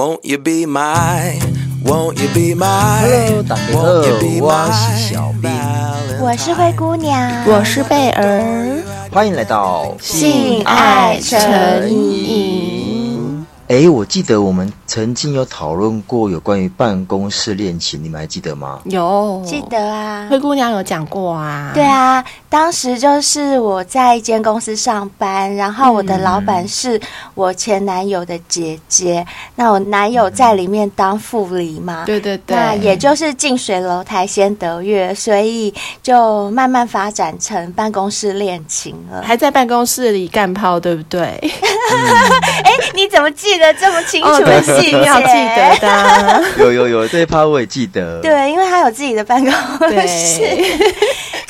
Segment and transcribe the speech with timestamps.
[0.00, 1.38] Won't you be my,
[1.84, 3.82] won't you be my, Hello，大家好，
[4.40, 5.50] 我是小兵，
[6.22, 8.82] 我是灰姑娘，我是贝儿，
[9.12, 11.38] 欢迎来到性爱成
[11.90, 12.69] 瘾。
[13.70, 18.80] 哎，我记得我们曾经有讨论过有关于办公室恋情，你们还记得吗？
[18.86, 20.26] 有，记得啊。
[20.28, 21.70] 灰姑娘有讲过啊。
[21.72, 27.00] 对啊，当时就是我在一间公司上班，然后我的老板是
[27.34, 32.02] 我前男友的姐姐，嗯、那我男友在里面当副理嘛。
[32.04, 32.56] 对对对。
[32.56, 39.22] 那也就是近水楼台先得月，所以就慢慢发展成办公室恋情了。
[39.22, 41.20] 还在办公室里干炮，对不对？
[41.30, 45.02] 哎、嗯，你怎么记得这么清楚的细节？
[45.02, 46.44] 要记得的。
[46.64, 48.20] 有有有，这一趴我也记得。
[48.20, 49.52] 对，因为他有自己的办公
[50.06, 50.42] 室。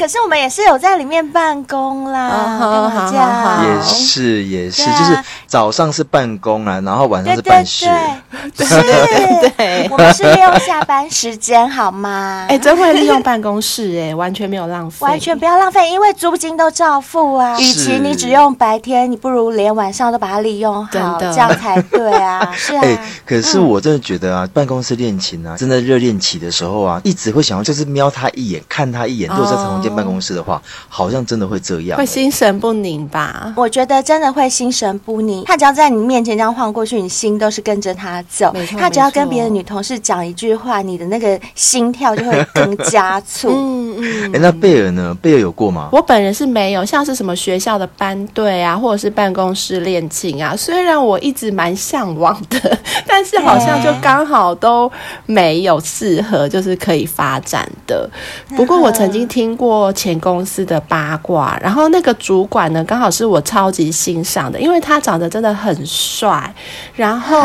[0.01, 7.85] 可是我们也是有在里面办公啦，这样也是也是，就是早上是办公啊，然后晚上是办事。
[8.57, 12.47] 是对对，对，我们是利用下班时间，好吗？
[12.49, 17.61] 哎，真会利用办公室，哎，完全没有浪费，完全不要浪费，因为租金都照付啊。
[17.61, 22.51] 与其你只用白天，你不如连晚上都把它利用好，这样才对啊。
[22.57, 22.80] 是啊。
[22.83, 29.90] 哎，可是我真的觉得啊，办公室恋情啊，真的热恋期的时候啊，一直会想要就是瞄他一眼，看他一眼，如果在同间。
[29.95, 33.52] 办公室的话，好像真的会这样，会心神不宁吧？
[33.57, 35.45] 我觉得真的会心神不宁。
[35.45, 38.55] 他只要在你面前这样晃过去，你心都是跟着他走。
[38.79, 43.49] 他只要跟别的女同事讲一句话，你的那个心跳就会更加速。
[43.57, 44.33] 嗯嗯。
[44.35, 45.16] 哎，那贝尔呢？
[45.21, 45.88] 贝尔有过吗？
[45.93, 50.55] 我本人是没有，像是什么学校的班队啊，或者是办公室恋情啊。
[50.57, 54.91] 虽然我一直蛮向往的， 但是好像就刚好都
[55.27, 58.09] 没有适合，就是可以发展的。
[58.57, 59.80] 不过我曾经听过。
[59.93, 66.53] 前公司的八卦，然后那个主管呢，刚好是我超级欣赏的，因为他长得真的很帅，
[66.95, 67.39] 然后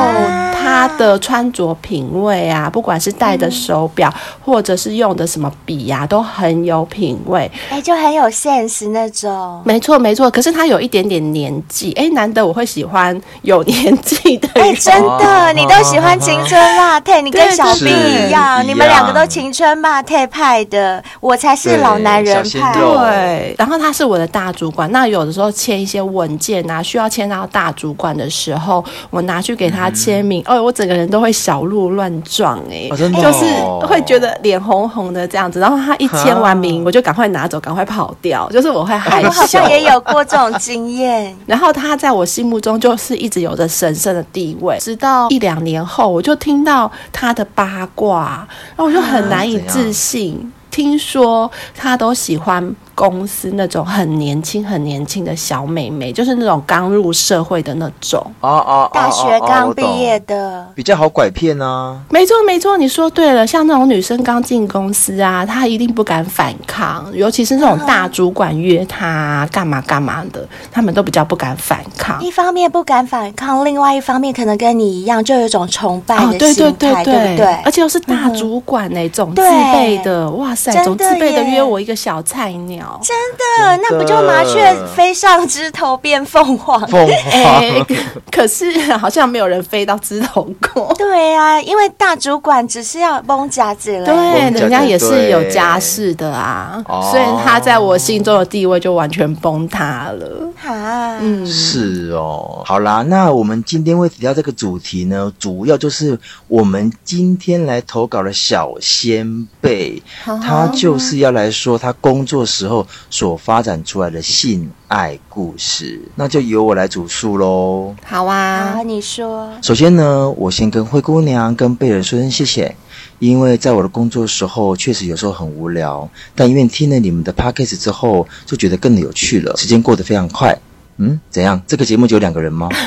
[0.54, 4.12] 他的穿着品味啊，不管是戴的手表，
[4.44, 9.62] 或者是用的什么笔呀，都很有品味，哎，就很有 sense 那种。
[9.66, 22.46] 没错没错，可是他有一点点年纪，哎，难得我会喜欢有年纪的，哎，真的，你都喜欢青春辣太， 你跟小兵一样，你们两个都青春辣太派的，我才是老男人。
[22.46, 24.92] 派对，然后他是我的大主管。
[24.92, 33.46] 那有的时候签一些文件啊，需要签到大主管的时候，我拿去给他签名，嗯、哦，我整个人都会小鹿乱撞哎、欸哦，就是
[33.88, 35.60] 会觉得脸红红的这样子。
[35.60, 39.28] 然后他一签完名，我就赶快拿走，赶快跑掉，就是我会害 羞。
[39.28, 41.36] 我好像也有过这种经验。
[41.46, 50.52] 然后他在我心目中就是一直有着神圣的地位，直到一两年后，我就听到他的八卦，然后我就很难以置信。
[50.76, 58.20] 听说他都喜欢公司那种很年轻、很年轻的小妹妹，就是那种刚入社会的那种。
[58.40, 62.02] 哦哦，大学刚毕业的，比较好拐骗呢。
[62.10, 63.46] 没错没错，你说对了。
[63.46, 72.24] 像那种女生刚进公司啊，她一定不敢反抗，尤其是那种大主管约她干嘛干嘛的，他们都比较不敢反抗。
[72.24, 77.46] 一方面不敢反抗，另外一方面可能跟你一样，就有一种崇拜的心态，对对对对，对不对？
[77.66, 82.85] 而且又是大主管那种自备的，哇塞，总自备的约我一个小菜鸟。
[83.02, 86.80] 真的，那不就麻雀飞上枝头变凤凰？
[86.88, 87.86] 凤凰、欸，
[88.32, 90.94] 可是 好像没有人飞到枝头过。
[90.98, 100.50] 对啊，因为大主管只是要崩夹子了，对，人家也是有家室的啊，所以他在我心中的地位就完全崩塌了。
[100.64, 102.64] 啊，嗯，是哦。
[102.66, 112.75] 好啦，那我们今天会提到这个主题呢，主要就是我们今天来投稿的小先辈，他就是要来说他工作时候
[113.12, 117.94] 所发展出来的性爱故事，那就由我来主述喽。
[118.04, 119.52] 好啊，好，你说。
[119.62, 122.76] 首先呢，我先跟灰姑娘跟贝尔说声谢谢，
[123.20, 129.56] 因为在我的工作时候确实有时候很无聊，但因为听了你们的 podcast 之后，就觉得更有趣了。
[129.58, 130.58] 时间过得非常快，
[130.98, 131.62] 嗯，怎样？
[131.68, 132.70] 这个节目只有两个人吗？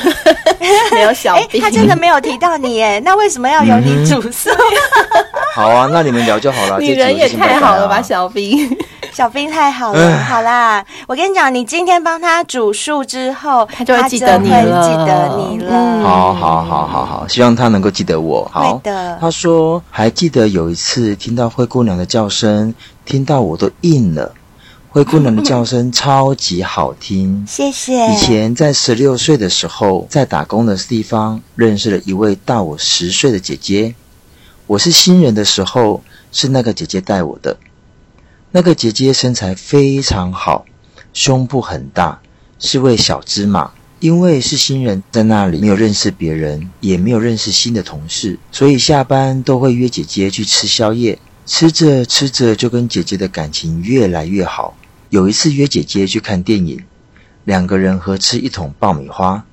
[0.91, 4.51] 没有小兵，他真的没有提到你耶，那为什么要由你主述？
[5.55, 6.79] 好啊，那你们聊就好了。
[6.81, 8.69] 你人也太好了吧，小兵。
[9.13, 15.71] 小兵太好了，好啦，我跟你讲，你今天帮他煮树之后，他就会记得你了，记得你了。
[15.71, 18.49] 嗯、好好好好好，希望他能够记得我。
[18.53, 19.19] 好会的。
[19.21, 22.75] 他说还记得有一次听到灰姑娘的叫声，
[23.05, 24.35] 听到我都硬了。
[24.91, 28.09] 灰姑娘的叫声超级好听， 谢谢。
[28.09, 33.95] 以前在十六岁的时候，在打工的地方认识了一位大我十岁的姐姐。
[34.67, 36.03] 我是新人的时候，
[36.33, 37.57] 是那个姐姐带我的。
[38.51, 40.65] 那个姐姐身材非常好，
[41.13, 42.21] 胸部很大，
[42.59, 51.19] 是位小芝麻，因为是新人，在那里没有认识别人，也没有认识新的同事，所以下班都会约姐姐去吃宵夜。
[51.45, 54.77] 吃着吃着，就跟姐姐的感情越来越好。
[55.11, 56.83] 有一次约姐姐去看电影，
[57.45, 59.45] 两个人合吃一桶爆米花。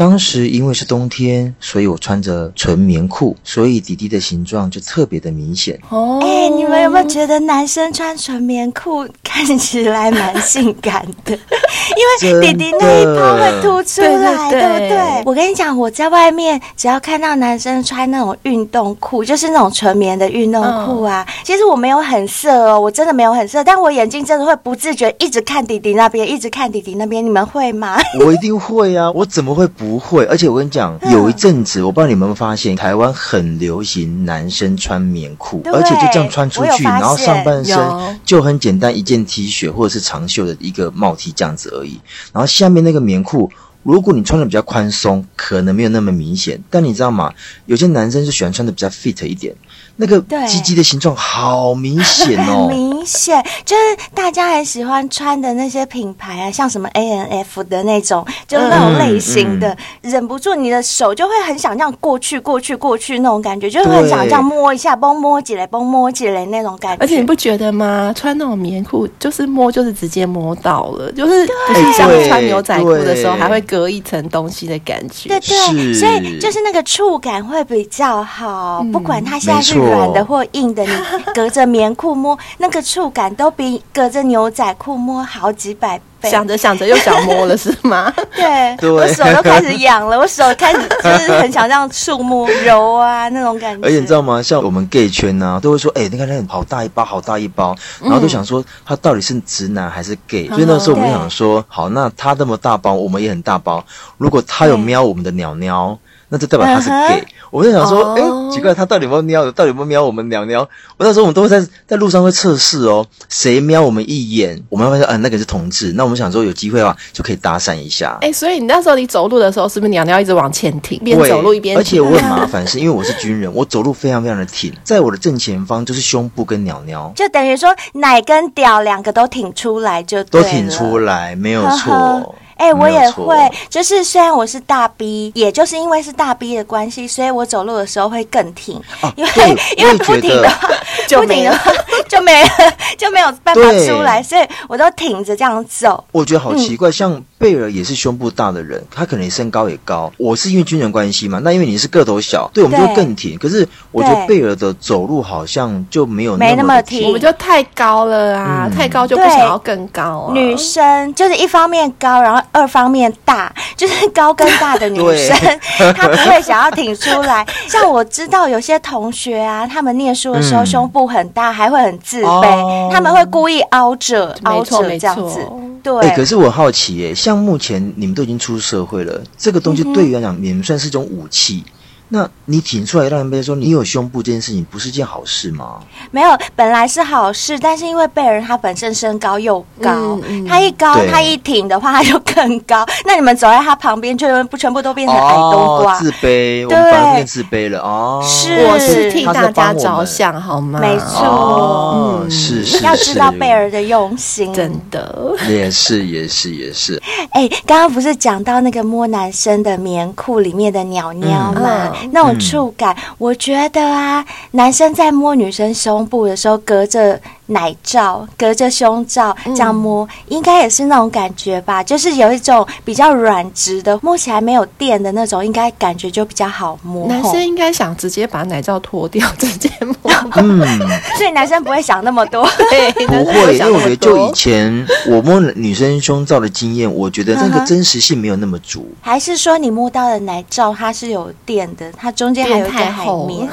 [0.00, 5.78] 当时因为是冬天，所以我穿着纯棉裤，所以弟弟的形状就特别的明显。
[5.90, 11.32] 哦，哎，你们有没有觉得男生穿纯棉裤看起来蛮性感的？
[12.24, 15.22] 因为弟弟那一泡会凸出来，对，对，对，对不对？
[15.26, 27.22] 我跟你讲，我在外面只要看到男生穿那种运动裤，就是那种纯棉的运动裤啊，嗯、其实我没有很色哦，我真的没有很色，但我眼睛真的会不自觉一直看弟弟那边，一直看弟弟那边。
[27.22, 27.98] 你们会吗？
[28.24, 29.89] 我一定会啊，我怎么会不？
[29.90, 37.76] 不会，而且我跟你讲，有一阵子，我不知道你们有没有发现，台湾很流行男生穿棉裤，而且就这样穿出去，然后上半身
[38.24, 42.00] 就很简单，一件 T 恤或者是长袖的一个帽 T 这样子而已，
[42.32, 43.50] 然后下面那个棉裤。
[43.82, 46.62] 如果你穿的比较宽松，可能没有那么明显。
[46.68, 47.32] 但你知道吗？
[47.64, 49.56] 有些男生就喜欢穿的比较 fit 一点，
[49.96, 53.82] 那个鸡鸡的形状好明显哦， 很明显，就是
[54.14, 67.02] 大家很喜欢穿的那些品牌啊，像什么 A N F 的那种，就那种类型的，嗯嗯、忍不住你的手就会很想这样过去、过去、过去那种感觉，就会很想这样摸一下，嘣摸起来，嘣摸起来那种感觉。
[67.02, 68.12] 而且你不觉得吗？
[68.14, 73.58] 穿那种棉裤，就是摸就是直接摸到了，就是不是像穿牛仔裤的时候还会。
[73.70, 78.84] 隔一层东西的感觉，对对，所以就是那个触感会比较好。
[78.90, 80.90] 不管它现在是软的或硬的，你
[81.32, 86.28] 隔着棉裤摸，那个触感都比隔着牛仔裤摸好几百倍。
[86.28, 88.12] 想着想着又想摸了是吗？
[88.34, 93.86] 对，对我手都开始痒了，我手开始 就是很想这样触摸揉啊那种感觉。
[93.86, 94.42] 而且你知道吗？
[94.42, 100.54] 像我们 gay 圈呢、啊，都会说，哎、欸，你看那好大一包，好大一包，然后都想说他到底是直男还是 gay、嗯。
[100.56, 103.84] 所以那时候我们想说，好，那他那么大包，我们也很大包。
[104.18, 105.96] 如果他有瞄我们的鸟鸟。
[106.30, 107.24] 那就代表他是 gay，、uh -huh.
[107.50, 108.48] 我在想说，哎、oh.
[108.48, 109.50] 欸，奇怪，他到底有没有瞄？
[109.50, 110.60] 到底有没有瞄我们鸟鸟？
[110.96, 115.92] 我那时候我们都会在在路上会测试哦，谁瞄我们一眼，我们会说，嗯、呃，那个是同志。
[115.96, 118.16] 那我们想说有机会的话，就可以搭讪一下。
[118.20, 121.76] 哎、欸，所以你那时候你走路的时候，是不是鸟鸟一直往前挺，边走路一边？
[121.76, 132.36] 而且我很麻烦，是因为我是军人，我走路非常非常的挺，在我的正前方就是胸部跟鸟鸟，就等于说奶跟屌两个都挺出来就对，就都挺出来，没有错。
[132.60, 133.34] 哎、欸，我也会，
[133.70, 140.68] 就是虽然我是大 B，也就是因为是大 B 的关系，所以我走路的时候会更挺，啊、因为因为不挺的话，
[141.08, 141.72] 不挺的话
[142.06, 142.44] 就没
[142.98, 146.04] 就没有办法出来，所以我都挺着这样走。
[146.12, 147.24] 我觉得好奇怪，嗯、像。
[147.40, 150.12] 贝尔也是胸部大的人，他可能身高也高。
[150.18, 153.38] 我是因为军人关系嘛，那因为你是个头小，对，我们就更挺。
[153.38, 160.34] 可是我觉得贝尔的走路好像就没有那么，没那么挺，我们就太高了啊，嗯、太高就不想要更高啊。
[160.34, 165.34] 女生就是一方面高，然后二方面大， 就是高跟大的女生，
[165.96, 167.46] 她不会想要挺出来。
[167.66, 175.40] 像我知道有些同学啊，他们念书的时候胸部很大，嗯、还会很自卑，哦，他们会故意凹着，凹着这样子。
[175.82, 181.64] 对，哎、欸，可是我好奇耶，像目前你们都已经出社会了，这个东西对于来讲，你们算是一种武器。
[182.12, 185.78] 那你挺出来让人家说你有胸部这件事情，不是件好事吗？
[186.10, 192.84] 没有，本来是好事，但是因为贝尔他本身身高又高，嗯嗯、他一高他一挺的话，他就更高。
[193.06, 198.20] 那你们走在他旁边，就不全部都变成矮冬瓜，哦、自卑，我们反而变自卑了哦。
[198.26, 200.80] 是，我是替大家着想，好吗？
[200.80, 207.00] 没错，哦、嗯，是是，要知道贝尔的用心，真的也是也是也是。
[207.30, 211.92] 哎，刚刚不是讲到那个摸男生的棉裤里面的鸟鸟吗？
[211.92, 221.82] 嗯那种触感、嗯，我觉得啊，男生在摸女生胸部的时候，隔着奶罩、隔着胸罩这样摸，嗯、应该也是那种感觉吧？
[221.82, 227.06] 就是有一种比较软直的，摸起来没有电的那种，应该感觉就比较好摸。
[227.08, 230.12] 男生应该想直接把奶罩脱掉，直接摸。
[230.36, 230.60] 嗯，
[231.16, 232.48] 所以男生不会想那么多。
[232.70, 238.88] 对， 不会，因为我觉得就以前我摸女生胸罩的经验，我觉得那个真实性没有那么足。
[239.00, 241.90] 还是说你摸到的奶罩它是有电的？
[241.92, 243.48] 它中间还有一个海绵？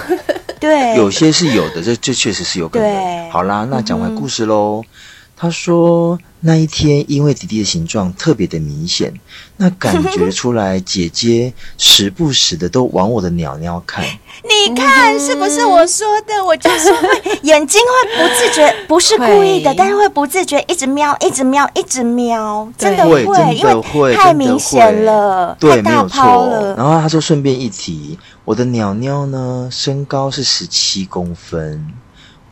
[0.59, 2.87] 对，有些是有的，这这确实是有可能。
[2.87, 4.83] 对，好啦，那讲完故事喽。
[5.37, 9.13] 嗯、他说那一天因为弟弟的形状特别的明显，
[9.57, 14.03] 那感觉出来姐姐时不时的都往我的鸟鸟看。
[14.43, 16.33] 你看是不是我说的？
[16.45, 23.23] 我就是会眼睛会不自觉， 不是故意的，但是会不自觉一直瞄，一直瞄，一直瞄，真的会，
[23.55, 26.75] 因为太明显了，对，太大泡了。
[26.75, 31.83] 然后他说顺便一提，我的鸟鸟呢身高是十七公分。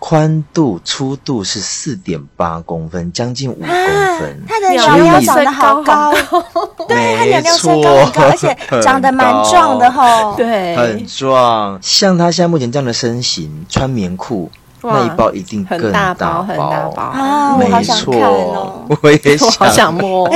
[0.07, 4.39] 宽度、粗度是四点八公分，将近五公分。
[4.47, 6.13] 他的鸟鸟长得好高，
[6.87, 11.79] 对，他鸟鸟身高很高，而且长得蛮壮的吼，对，很壮。
[11.81, 14.51] 像他现在目前这样的身形，穿棉裤。
[14.85, 17.55] 那一包一定更大包，很大包啊！
[17.55, 20.29] 我好想看哦，我也想，好想摸。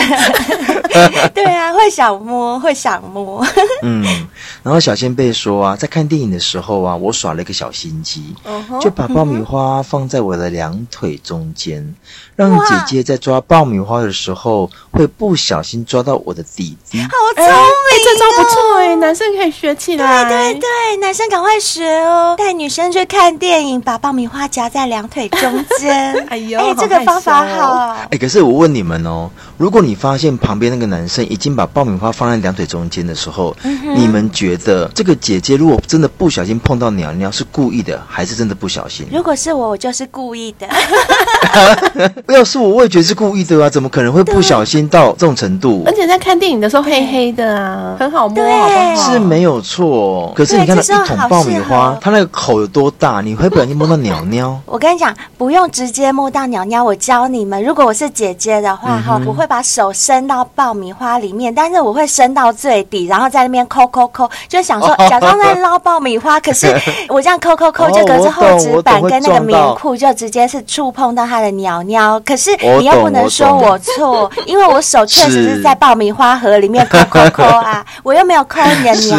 [1.34, 3.46] 对啊，会想摸，会想摸。
[3.84, 4.03] 嗯，
[4.63, 8.36] 然后小仙贝说啊，在看电影的时候啊，我耍了一个小心机，
[8.82, 11.96] 就把爆米花放在我的两腿中间，
[12.48, 17.01] 让姐姐在抓爆米花的时候会不小心抓到我的弟弟。
[17.01, 17.51] 好聪明，
[18.05, 20.24] 这招不错哎，男生可以学起来。
[20.24, 26.15] 对对对，男生赶快学哦，带女生去看电影，把爆米花夹在两腿中间。
[26.31, 27.98] 哎呦，哎，这个方法好。
[28.10, 29.29] 哎，可是我问你们哦，
[29.60, 39.06] 如果你发现旁边那个男生已经把爆米花放在两腿中间的时候，嗯、你们觉得这个姐姐如果真的不小心碰到鸟鸟，是故意的还是真的不小心？
[39.12, 40.66] 如果是我，我就是故意的。
[42.34, 43.70] 要是我，我也觉得是故意的啊！
[43.70, 45.84] 怎么可能会不小心到这种程度？
[45.86, 49.12] 而且在看电影的时候，黑黑的啊，很好摸，对好不好？
[49.12, 50.32] 是没有错。
[50.38, 53.20] 可是你看到一桶爆米花，它那个口有多大？
[53.20, 54.58] 你会不小心摸到鸟鸟？
[54.66, 57.62] 我跟你讲，不用直接摸到鸟鸟，我教你们。
[57.62, 66.39] 如果我是姐姐的话，哈、嗯，我会把手伸到爆米花里面，但是我会伸到最底，然后在那边抠抠抠，就想说假装在捞爆米花。
[66.39, 66.68] 可是
[67.10, 72.20] 我这样抠抠抠，就隔着厚纸板跟那个棉裤，就直接是触碰到它的鸟鸟。
[72.20, 79.18] 可是你又不能说我错，因为我手确实是在爆米花盒里面抠抠抠啊， 我又没有抠你的鸟。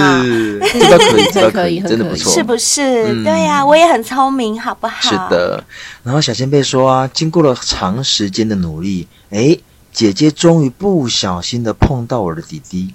[0.72, 3.24] 这个可以，这个可以，真的不错，是不是？
[3.24, 4.94] 对呀，我也很聪明，好不好？
[5.00, 5.64] 是的。
[6.04, 9.58] 然后小仙贝说啊，经过了长时间的努力，哎。
[9.92, 12.94] 姐姐终于不小心的碰到我的弟弟，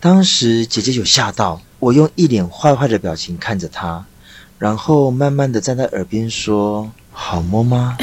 [0.00, 4.04] 当时姐姐有吓到，我用一脸坏坏的表情看着她，
[4.58, 7.96] 然后慢慢的在她耳边说：“好摸吗？”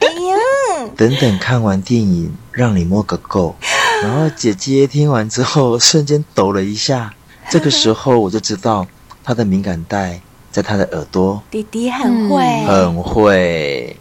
[0.00, 3.54] 哎呀，等等看完电影让你摸个够。
[4.02, 7.14] 然后姐姐听完之后瞬间抖了一下，
[7.48, 8.86] 这个时候我就知道
[9.22, 10.20] 她的敏感带
[10.50, 11.40] 在她的耳朵。
[11.50, 13.96] 弟弟很会，很会。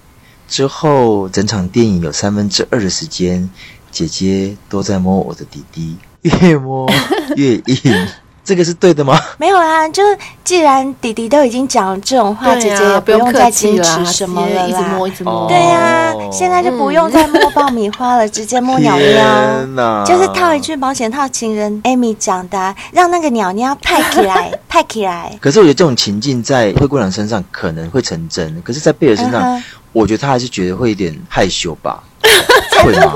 [0.53, 3.50] 之后，整场电影有三分之二的时间，
[3.89, 6.88] 姐姐都在摸我的弟弟，越摸
[7.36, 8.07] 越硬。
[8.45, 9.17] 这个是对的吗？
[9.39, 14.67] 没有啊，就是既然弟弟都已经讲了这种话，姐姐也不用再坚持什么了啦。
[14.67, 15.48] 一直摸，一直摸。
[15.48, 20.03] 对呀，现在就不用再摸爆米花了，直接摸鸟鸟。
[20.05, 25.36] 就是套一句保险套情人 Amy 讲的，让那个鸟鸟派起来， 派起来。
[25.41, 29.63] 可是我觉得这种情境在灰姑娘身上可能会成真，可是在贝尔身上。
[29.93, 32.03] 我觉得他还是觉得会有点害羞吧，
[32.83, 33.13] 会吗？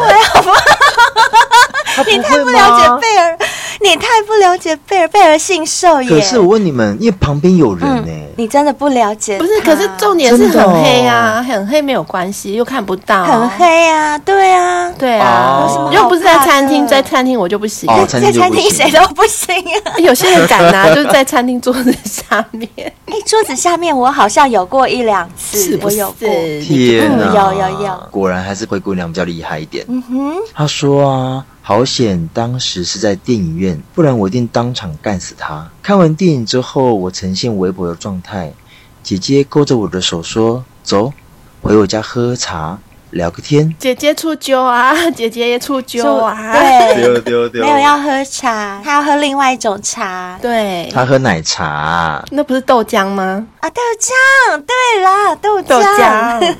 [2.05, 3.37] 你太不了解贝尔，
[3.81, 6.09] 你太不了解贝尔，贝尔姓兽耶。
[6.09, 9.37] 可是我问你们，因为旁边有人呢，你真的不了解。
[9.37, 13.23] 不是，可是重点是很黑啊，很黑没有关系，又看不到。
[13.23, 19.97] 很黑啊，对啊，对啊，又不是在餐厅，在餐厅我就不行，在餐厅谁都不行啊。
[19.97, 22.69] 有些人敢拿，就是在餐厅桌子下面。
[23.07, 26.27] 哎，桌子下面我好像有过一两次，我有过。
[26.61, 29.85] 天哪，有有有，果然还是灰姑娘比较厉害一点。
[29.87, 31.45] 嗯哼，他说啊。
[31.67, 35.69] 好险，当时是在电影院，不然我一定当场干死他。
[35.83, 38.53] 看完电影之后，我呈现微博的状态。
[39.03, 41.11] 姐姐勾着我的手说：“走，
[41.61, 42.79] 回我家喝茶，
[43.11, 46.53] 聊个天。”姐姐出酒啊， 姐姐也出酒啊。
[46.53, 50.39] 对，丢丢丢，没有要喝茶，她要喝另外一种茶。
[50.41, 52.23] 对，她喝奶茶。
[52.31, 53.45] 那不是豆浆吗？
[53.59, 54.63] 啊，豆浆。
[54.65, 55.67] 对啦，豆浆。
[55.67, 56.55] 豆浆。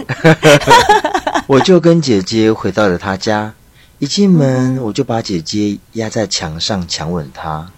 [1.48, 3.54] 我就跟姐姐回到了她家。
[4.00, 7.72] 一进门，我就把姐姐压在墙上，强吻她，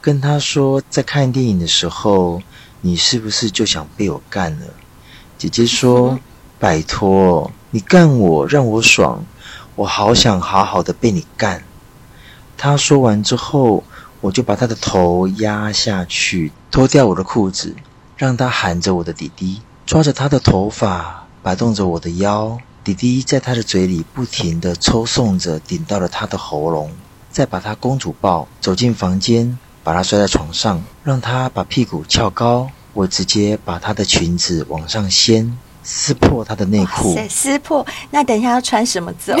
[0.00, 2.40] 跟她说：“在看电影的时候，
[2.80, 4.66] 你是不是就想被我干了？”
[5.36, 6.18] 姐姐说
[6.58, 9.26] ：“拜托，你干我，让我爽，
[9.74, 11.62] 我好想好好的被你干。”
[12.56, 13.84] 她说完之后，
[14.22, 17.76] 我就把她的头压下去，脱掉我的裤子，
[18.16, 22.58] 让她含着我的弟弟，抓着她的头发，摆动着我的腰。
[22.88, 26.90] 弟弟在他的嘴里不停地抽送着，顶到了他的喉咙，
[27.30, 32.70] 再把他公主抱，走进房间，把他摔在床上，让他把屁股翘高。
[32.94, 35.58] 我直接把他的裙子往上掀。
[35.90, 37.84] 撕破他的内裤，撕破。
[38.10, 39.32] 那等一下要穿什么走？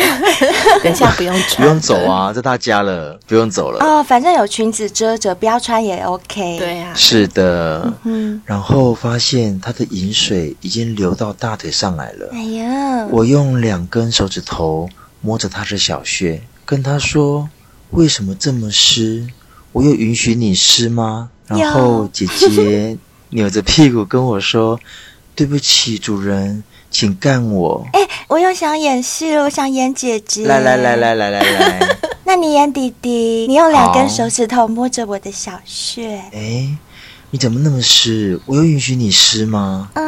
[0.82, 3.84] 等一下不用穿，不用走啊，在他家了，不用走了。
[3.84, 6.58] 哦，反正有裙子遮着，不要穿也 OK。
[6.58, 7.92] 对呀、啊，是的。
[8.04, 12.30] 嗯，然后发现他的淫水已经流到大腿上来了。
[12.32, 14.88] 哎呀，我用两根手指头
[15.20, 17.50] 摸着他的小穴，跟他说
[17.92, 19.26] ：“为什么这么湿？
[19.72, 22.96] 我有允许你湿吗？”然后姐姐
[23.28, 24.80] 扭着屁股跟我说。
[25.38, 27.86] 对不起，主人，请干我。
[27.92, 30.44] 哎，我又想演戏了，我想演姐姐。
[30.44, 31.88] 来来来来来来来，
[32.26, 36.16] 那你演弟弟，你用两根手指头摸着我的小穴。
[36.32, 36.76] 哎，
[37.30, 38.40] 你怎么那么湿？
[38.46, 39.88] 我有允许你湿吗？
[39.94, 40.02] 啊，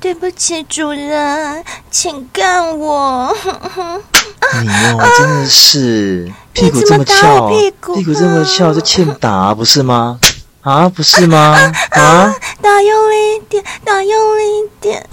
[0.00, 3.32] 对不起，主人，请干我。
[4.60, 10.18] 你哦，真的是屁股这么翘，屁股屁股这么翘，就欠打不是吗？
[10.62, 11.56] 啊，不是吗？
[11.90, 15.06] 啊，打用力一点，打用力一点。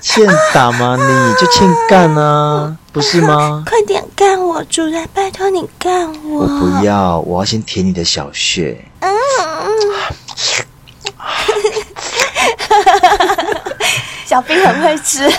[0.00, 0.96] 欠打吗？
[0.96, 3.62] 你就欠干啊，不是吗？
[3.68, 6.40] 快点干我，主人，拜托你干我。
[6.40, 8.84] 我不要，我要先舔你的小穴。
[9.00, 9.10] 嗯。
[14.24, 15.30] 小兵很会吃。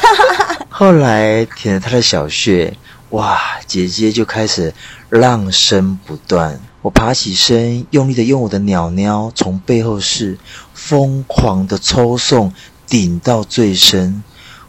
[0.69, 2.73] 后来舔了他的小穴。
[3.09, 4.73] 哇，姐姐就开始
[5.09, 6.57] 浪声不断。
[6.81, 10.39] 我爬起身，用力的用我的鸟鸟从背后是
[10.73, 12.51] 疯狂的抽送，
[12.87, 14.23] 顶到最深。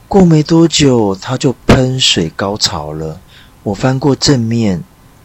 [0.09, 3.19] 过没多久，它就喷水高潮了。
[3.62, 4.85] 我翻过正面，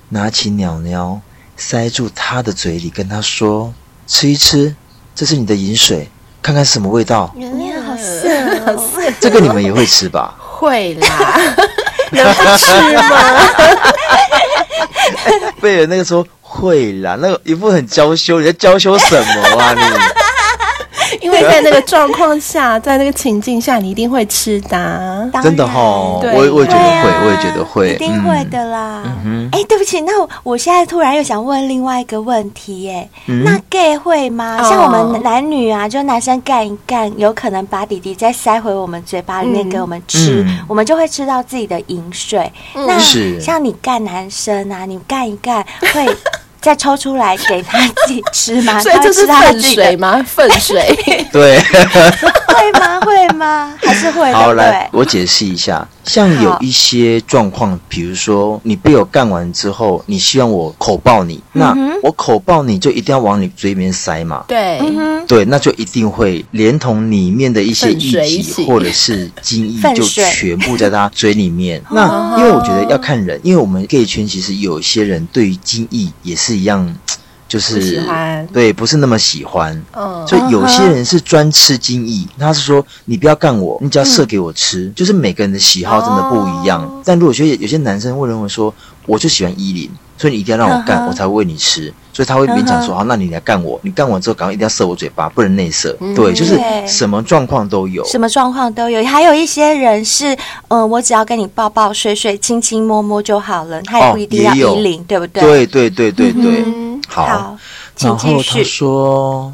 [0.10, 1.20] 拿起鸟鸟
[1.58, 3.74] 塞住它的嘴里，跟它说
[4.08, 4.74] ：“吃一吃，
[5.14, 6.10] 这是你的饮水，
[6.42, 7.50] 看看是什么味道。”鸟
[7.82, 8.30] 好色
[8.66, 8.82] 哦！
[9.20, 10.34] 这个你们也会吃吧？
[10.40, 11.08] 会啦。
[12.12, 13.04] 能不吃吗？
[15.60, 16.26] 贝尔那个时候
[16.58, 19.82] 会啦，那个一副很娇羞，你在娇羞什么啊 你？
[21.22, 25.24] 因为在那个状况下，在那个情境下，你一定会吃的、啊。
[25.42, 29.04] 真的哈、哦，我我也觉得会，啊、我也觉得会，一定会的啦。
[29.06, 34.58] 哎、嗯欸，对不起，那我我现在突然又想问另外一个问题，耶，嗯、那 gay 会吗？
[34.64, 42.52] 像我们男女啊，就男生干一干，有可能把弟弟再塞回我们嘴巴里面给我们吃，嗯、我们就会吃到自己的饮水。
[42.76, 46.06] 嗯、那是像你干男生啊，你干一干会。
[46.62, 48.80] 再抽出来给他自己吃吗？
[48.84, 50.24] 所以这是粪水吗？
[50.28, 50.96] 粪水？
[51.32, 51.60] 对，
[52.48, 53.00] 会吗？
[53.02, 53.74] 会吗？
[53.84, 54.32] 还是会？
[54.34, 55.88] 好，来，我解释一下。
[56.08, 64.46] 像有一些状况，比如说你被我干完之后，你希望我口爆你，那我口爆你就一定要往你嘴里面塞嘛？
[64.48, 64.82] 对，
[65.28, 71.84] 对，那就一定会连同里面的一些液体或者是精液，就全部在他嘴里面。
[71.92, 76.98] 那因为我觉得要看人，因为我们 gay 圈其实有一些人对于精液也是一样。
[77.48, 78.04] 就是
[78.52, 87.02] 对，不是那么喜欢，嗯，所以有些人是专吃精益，他是说你不要干我，你只要射给我吃，就是每个人的喜好真的不一样。
[87.06, 88.74] 但如果说有些男生会认为说，
[89.06, 95.96] 我就喜欢依林，所以你一定要让我干，我才会喂你吃，所以他会勉强说，好，那你来干我，你干完之后赶快一定要射我嘴巴，不能内射。
[96.14, 99.02] 对，就是什么状况都有，什么状况都有。
[99.06, 105.42] 还有一些人是，嗯，我只要跟你抱抱、睡睡、亲亲、摸摸就好了，他也不一定要衣领，对不对？
[105.42, 106.87] 对对对对对。
[107.26, 107.58] 好，
[108.00, 109.54] 然后他说，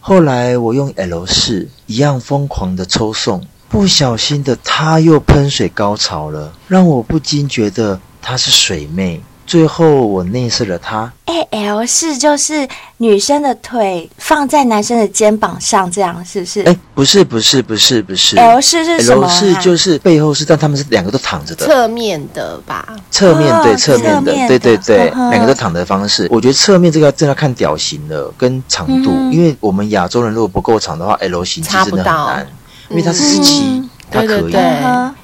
[0.00, 9.22] 后来我用 L 四一样疯狂的抽送，不小心的他又喷水高潮了，让我不禁觉得他是水妹。
[9.50, 11.12] 最后我内射了他。
[11.24, 16.62] 哎，L 式就是女生的腿放在男生的肩膀上，这样是不是？
[16.62, 18.36] 哎，不是，不是，不是，不是。
[18.36, 21.66] L 式是什么？L 式就是背后是，但他们是两个都躺着的。
[21.66, 22.94] 侧面的吧？
[23.10, 26.28] 侧面对，侧面的，对对对，两个都躺的方式。
[26.30, 32.46] 我觉得侧面这个真的要看屌型的，跟长度，因为我们亚洲人如果不够长的话，L 型其实真的很难，
[32.90, 34.56] 因为它是十七，它可以。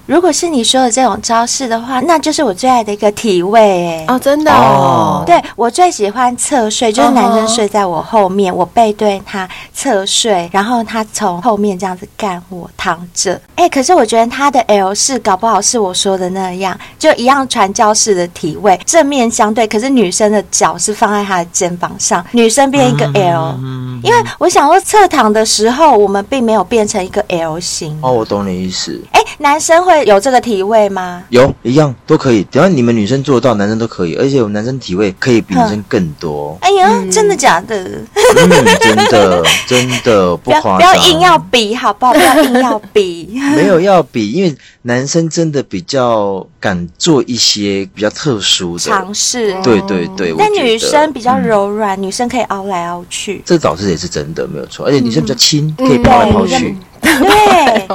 [0.07, 13.41] 如果是你说的这种招式的话，那就是我最爱的一个体位哎哦，真的哦，对，我最喜欢侧睡，就是男生睡在我后面，我背对他侧睡，然后他从后面这样子干我躺着。
[13.57, 23.59] 哎，可是我觉得他的 L 式搞不好是我说的那样，就一样传教式的体位，正面相对，可是女生的脚是放在他的肩膀上，女生变一个 L，
[24.05, 27.99] 因为我想说侧躺的时候，我们并没有变成一个 L 型。
[28.03, 28.76] 哦，我懂你意思。
[29.13, 29.97] 哎，男生会。
[30.07, 31.25] 有这个体位吗？
[31.31, 32.47] 有，一样都可以。
[32.51, 34.15] 只要你们女生做得到，男生都可以。
[34.15, 36.57] 而且我们男生体位可以比女生更多。
[36.61, 37.77] 哎呀，真的假的？
[38.15, 40.79] 嗯，真的真的不夸张。
[40.79, 42.13] 不要硬要比，好不好？
[42.13, 43.41] 不要硬要比。
[43.57, 49.53] 没有要比，因为男生真的比较敢做一些比较特殊的尝试。
[49.63, 50.33] 对对对。
[50.39, 53.43] 但女生比较柔软，女生可以凹来凹去。
[53.45, 54.87] 这倒是也是真的，没有错。
[54.87, 56.77] 而且女生比较轻，可以抛来抛去。
[57.01, 57.87] 对，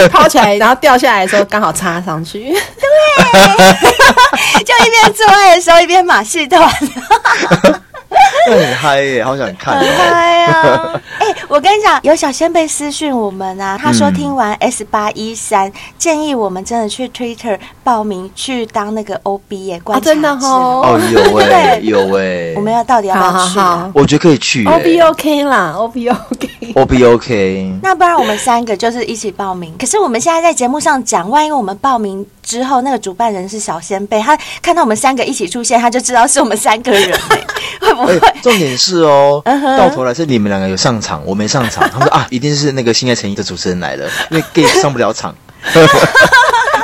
[0.08, 2.38] 抛起来，然后掉下来的时候刚好插上去。
[2.40, 2.56] 对，
[4.64, 6.68] 就一边做爱的时候一边马戏团。
[8.46, 9.78] 那 很嗨耶，好想看。
[9.78, 11.00] 很嗨呀！
[11.18, 20.10] 哎，我跟你讲，有小仙贝私讯我们啊，他说听完 S 八一三，建议我们真的去 Twitter 报名去当那个 OB 耶，观察者。
[20.12, 22.54] 真的哦，哦有哎，有哎。
[22.56, 23.58] 我们要到底要不要去？
[23.94, 24.64] 我觉得可以去。
[24.64, 26.50] OB OK 啦，OB OK。
[26.74, 27.72] OB OK。
[27.82, 29.74] 那不然我们三个就是一起报名。
[29.78, 37.18] 可是我们现在在节目上讲，万一我们报名之后，那个主办人是小仙贝，他看到我们三个一起出现，他就知道是我们三个人，
[37.80, 38.20] 会不会？
[38.42, 39.42] 重点是哦，
[39.78, 41.88] 到头来是你们两个有上场，我没上场。
[41.90, 45.34] 他们说啊，一定是那个《心爱诚意》的主持人来了，因为 gay 上不了场。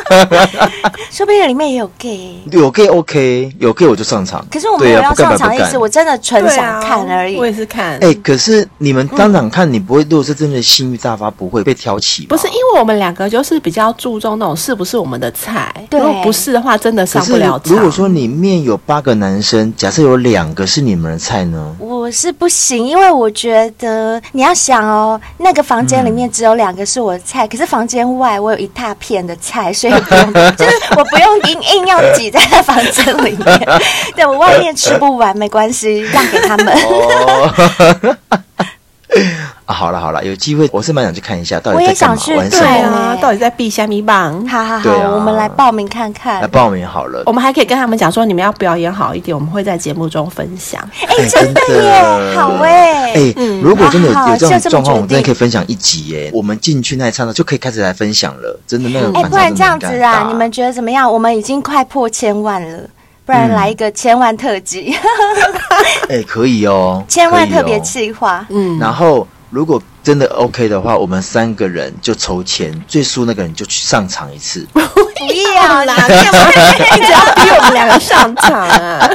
[1.11, 4.45] 说不定里面也有 gay，有 gay OK，有 gay 我就上场。
[4.51, 7.37] 可是我没有要上场的意思，我真的纯想看而已。
[7.37, 7.99] 我也是看。
[7.99, 12.27] 哎，可是你们当场看，你不会，如果是真的性欲大发，不会被挑起。
[12.27, 15.73] 不是，因为我们两个就是比较注重那种是不是我们的菜。
[15.91, 17.75] 如果不是的话，真的上不了场。
[17.75, 21.77] 如果说里面有八个男生，假设有两个是你们的菜呢？
[21.79, 29.93] 我是不行，因为我觉得你要想哦，那个房间里面只有两个是我的菜，可是房间外我有一大片的菜，所以
[30.57, 33.81] 就是我不用硬硬要挤在那房间里面。
[34.15, 36.77] 对，我外面吃不完没关系，让给他们。
[39.67, 44.47] 哦啊，好了好了，有机会我是蛮想去看一下，到底我也想去，玩对啊，到底在避虾米棒？
[44.47, 46.41] 好好好，啊、我们来报名看看。
[46.41, 50.81] 来报名好了，我们还可以跟他们讲说，你们要表演好一点，我们会在节目中分享。
[51.07, 56.31] 哎、欸，真的耶，好哎，哎、欸，嗯、如果真的有有这种状况，我们真的可以分享一集耶。
[56.33, 59.09] 我们进去那一刹那就可以开始来分享了，真的那个。
[59.19, 61.13] 哎、欸，不然这样子啊，你们觉得怎么样？
[61.13, 62.79] 我们已经快破千万了。
[63.25, 64.97] 不然来一个千万特辑，
[66.09, 74.67] 哎，可以哦， 千万特别计划，嗯，然后如果真的 OK 的话，我们三个人就筹钱，最输那个人就去上场一次。
[74.75, 79.11] 不要啦， 你只要逼我们两个上场啊！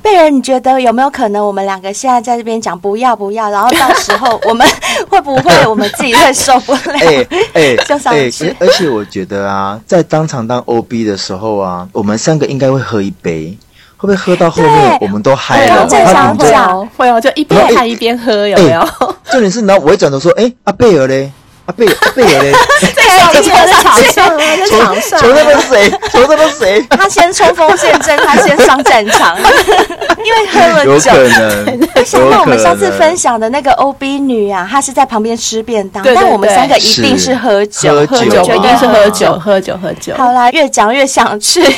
[0.00, 4.66] 贝儿，你觉得有没有可能我们两个现在在这边讲不要不要，然后到时候我们
[5.08, 6.80] 会不会我们自己会受不了？
[7.00, 8.54] 哎哎，就上去。
[8.60, 13.58] 而且我觉得啊，在当场当 OB 的时候啊，我们三个应该会喝一杯。
[13.98, 15.84] 会不会喝到后面我们都嗨了？
[15.86, 18.88] 正常讲会啊，就一边嗨一边喝，有没有？
[19.30, 21.30] 重点是，然后我一转头说：“哎，阿贝尔嘞，
[21.68, 22.52] 阿贝阿贝尔嘞，
[22.96, 26.82] 在场上，在场上，求那个谁，求那个谁？
[26.88, 29.36] 他先冲锋陷阵，他先上战场，
[30.24, 30.92] 因为喝了酒。
[30.92, 31.88] 有可能。
[31.94, 40.14] 我想到我们上次分享的那个 OB 女啊，她是在旁边吃便当，但我们三个一定是喝酒，喝酒，一定是喝酒，喝酒，喝酒。
[40.16, 41.62] 好啦，越讲越想去。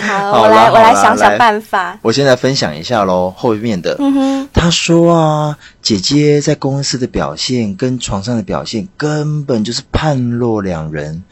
[0.00, 1.98] 好，好我来，我来想想办法。
[2.02, 3.96] 我现在分享一下喽，后面的。
[3.98, 11.22] 嗯哼，他说啊，姐姐在公司的表现跟床上的表现根本就是判若两人，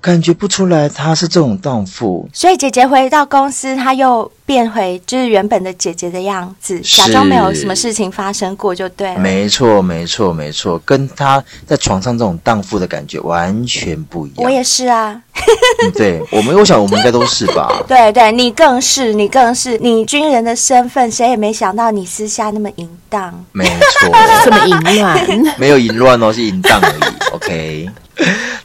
[0.00, 2.28] 感觉不出来她是这种荡妇。
[2.32, 9.20] 所以姐姐回到公司，她又变回就是原本的姐姐的样子，假装没有什么事情发生过就对了。
[9.20, 14.38] 没错，没错，没错，跟她在床上这种荡妇的感觉完全不一样。
[14.38, 15.22] 我也是啊。
[15.94, 17.82] 对我们，我想我们应该都是吧。
[17.88, 23.44] 对对，你更是，你更是，你军人的身份，谁也没想到你私下那么淫荡。
[23.52, 24.10] 没错，
[24.44, 27.34] 这么淫乱， 没有淫乱哦，是淫荡而已。
[27.34, 27.90] OK，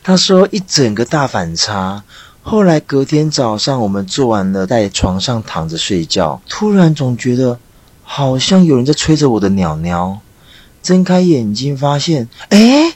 [0.03, 2.03] 他说一整个大反差。
[2.41, 7.57] 后来隔天早上，我们做完了，在床上躺着睡觉，突然总觉得
[8.03, 10.19] 好像有人在吹着我的鸟鸟。
[10.83, 12.93] 睁开眼睛，发现，哎，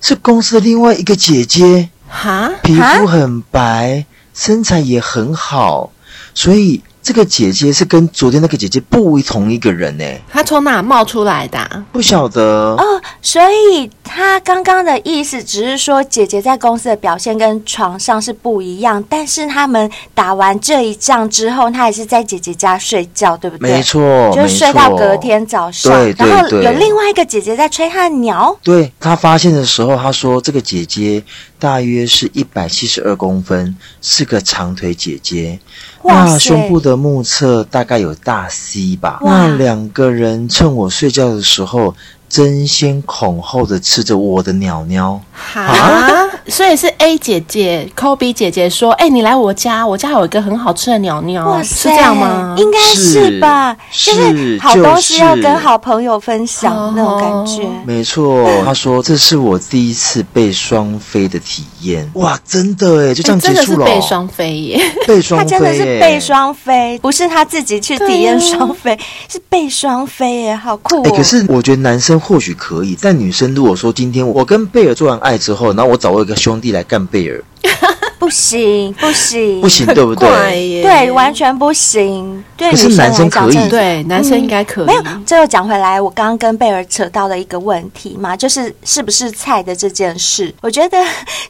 [0.00, 1.90] 是公司的另外一个姐姐。
[2.10, 5.92] 哈，皮肤很白，身材也很好，
[6.34, 6.82] 所以。
[7.02, 10.04] 这个姐姐是跟昨天那个姐姐不同一个人呢？
[10.30, 11.84] 她从哪冒出来的啊？
[11.90, 13.00] 不晓得哦。
[13.22, 23.70] 所以她刚刚的意思只是说，姐姐在公司的表现跟床上是不一样，但是他们打完这一仗之后，她还是在姐姐家睡觉，对不对？
[23.70, 25.92] 没错，就是睡到隔天早上。
[25.92, 28.54] 对，然后有另外一个姐姐在吹她的鸟。
[28.62, 31.22] 对，她发现的时候，她说这个姐姐
[31.58, 35.58] 大约是一百七十二公分，是个长腿姐姐。
[36.04, 39.20] 那胸部的目测大概有大 C 吧。
[39.22, 41.94] 那两个人趁我睡觉的时候，
[42.30, 45.20] 争先恐后的吃着我的鸟鸟。
[45.32, 46.10] 哈，啊、
[46.48, 51.48] 所以是 A 姐姐 Kobe 姐姐说：“哎、欸，你来我家，我家有一个很好吃的鸟鸟。
[51.48, 52.54] 哇塞”是这样吗？
[52.58, 57.68] 应该是吧，是就是好东西要跟好朋友分享、就是、那种感觉。
[57.84, 62.08] 没错，他说这是我第一次被双飞的体验。
[62.14, 63.56] 哇，真的哎，就这样结束了。
[63.56, 71.02] 真的是被双飞耶，被双飞，他真的是被双飞，不是他自己去体验双飞，啊、是被双飞耶，好酷哦。
[71.06, 75.40] 哎，可是我觉得男生或许可以，但女生如果说今天我跟贝尔做完爱。
[75.40, 77.42] 之后，然后我找我一个兄弟来干贝尔，
[78.20, 80.82] 不行，不行，不行，对不对？
[80.82, 82.44] 对，完全不行。
[82.58, 84.84] 对，可是男生可以，对，男生应该可以。
[84.84, 90.54] 没有，这又讲回来，我刚刚跟贝尔扯到了一个问题嘛，就是是不是菜的这件事。
[90.60, 90.98] 我觉得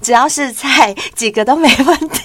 [0.00, 2.20] 只要是菜，几个都没问题。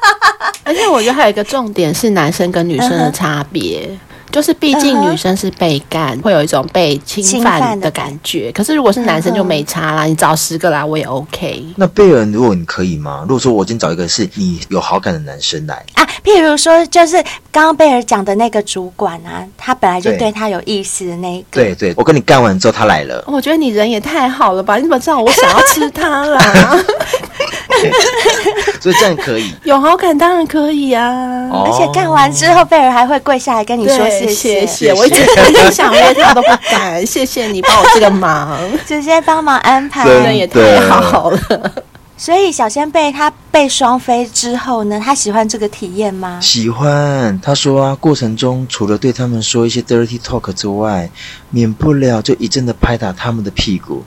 [0.64, 3.90] 而且我觉得还有一个重点是男生跟女生的差别。
[4.34, 8.50] 就是，毕竟女生是被干，会有一种被侵犯的感觉。
[8.50, 11.64] 可是如果是男生就没差啦，你找十个来我也 OK。
[11.76, 13.20] 那贝尔，如果你可以吗？
[13.22, 17.14] 如果说我今天找一个是你有好感的男生来啊，譬如说，就是
[17.52, 21.46] 刚刚贝尔讲的那个主管啊，他本来就对他有意思的那一个。
[21.52, 24.74] 对对，我跟你干完之后他来了，我觉得你人也太好了吧？
[24.74, 26.76] 你怎么知道我想要吃他啦？
[28.80, 31.48] 所以这样可以有好感，当然可以啊！
[31.50, 34.66] 而且干完之后，贝尔还会跪下来跟你说谢谢。
[34.66, 37.04] 谢谢，我一直很想约他都不敢。
[37.06, 41.38] 谢谢你帮我这个忙，直接帮忙安排，人也太好了。
[42.16, 46.38] 所以小仙贝他被双飞之后呢，他喜欢这个体验吗？
[46.40, 47.38] 喜欢。
[47.42, 51.10] 他说啊，过程中除了对他们说一些 dirty talk 之外，
[51.50, 54.04] 免不了就一阵的拍打他们的屁股。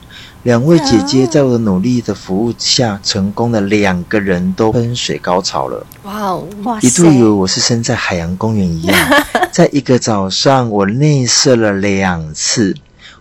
[0.48, 5.86] 两位姐姐在我的努力的服务下，成功的两个人都喷水高潮了。
[6.04, 6.48] 哇哦！
[6.62, 8.96] 哇一度以为我是身在海洋公园一样，
[9.52, 12.74] 在一个早上我内射了两次，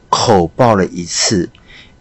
[0.07, 1.49] 口爆了一次，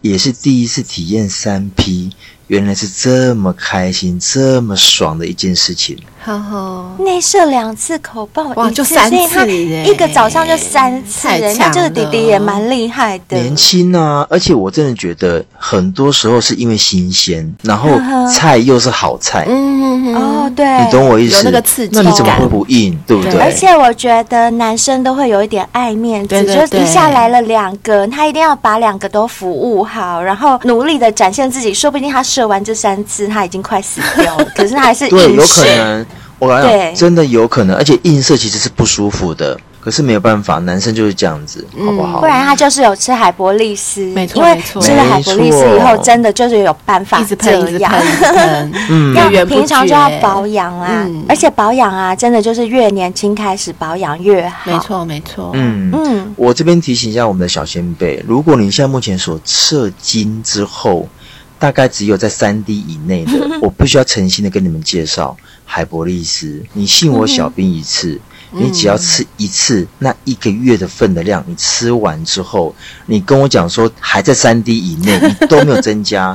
[0.01, 2.13] 也是第一次体验三 P。
[2.47, 5.99] 原来是这么开心、这么爽的一件事情。
[6.27, 13.39] 好好，内射两次，口爆哇，就三次，一个早上就三次，人家这个弟弟也蛮厉害的。
[13.39, 17.89] 年轻啊，而且我真的觉得，很多时候是因为新鲜，然后
[18.29, 19.47] 菜又是好菜。
[19.49, 21.37] 嗯哦，对，你懂我意思？
[21.37, 22.99] 有那个刺激感，那你怎么会不硬？
[23.07, 23.41] 对不对？
[23.41, 32.23] 而且我觉得男生都会有一点爱面子，就一下来了两个，他一定要把两个都服务好，然后努力的展现自己，说不定他。
[32.27, 35.17] 射完这三次，他已经快死掉了， 可是他还是硬。
[35.17, 36.07] 对，有可能，
[36.39, 39.59] 我来讲，真的有可能，而且硬射其实是不舒服的。
[39.81, 42.19] 可是没有办法，男生就是这样子，好不好？
[42.19, 47.93] 不然他就是有吃海博利斯，没错，因为吃了海博利斯以后，真的就是有办法这样。
[48.91, 54.73] 嗯，要平常就要保养啊，而且保养啊，真的就是越年轻开始保养越好。
[54.73, 55.53] 没错，没错。
[55.55, 61.09] 嗯嗯，我这边提醒一下我们的小仙贝，如果你现在目前所射精之后。
[61.59, 65.35] 大概只有在三滴以内的， 我必须要诚心的跟你们介绍
[65.67, 66.63] 海博利斯。
[66.73, 68.19] 你信我小兵一次，
[68.53, 72.75] 你只要吃一次，那一个月的份的量，你吃完之后，
[73.05, 76.35] 你跟我讲说还在三滴以内，你都没有增加，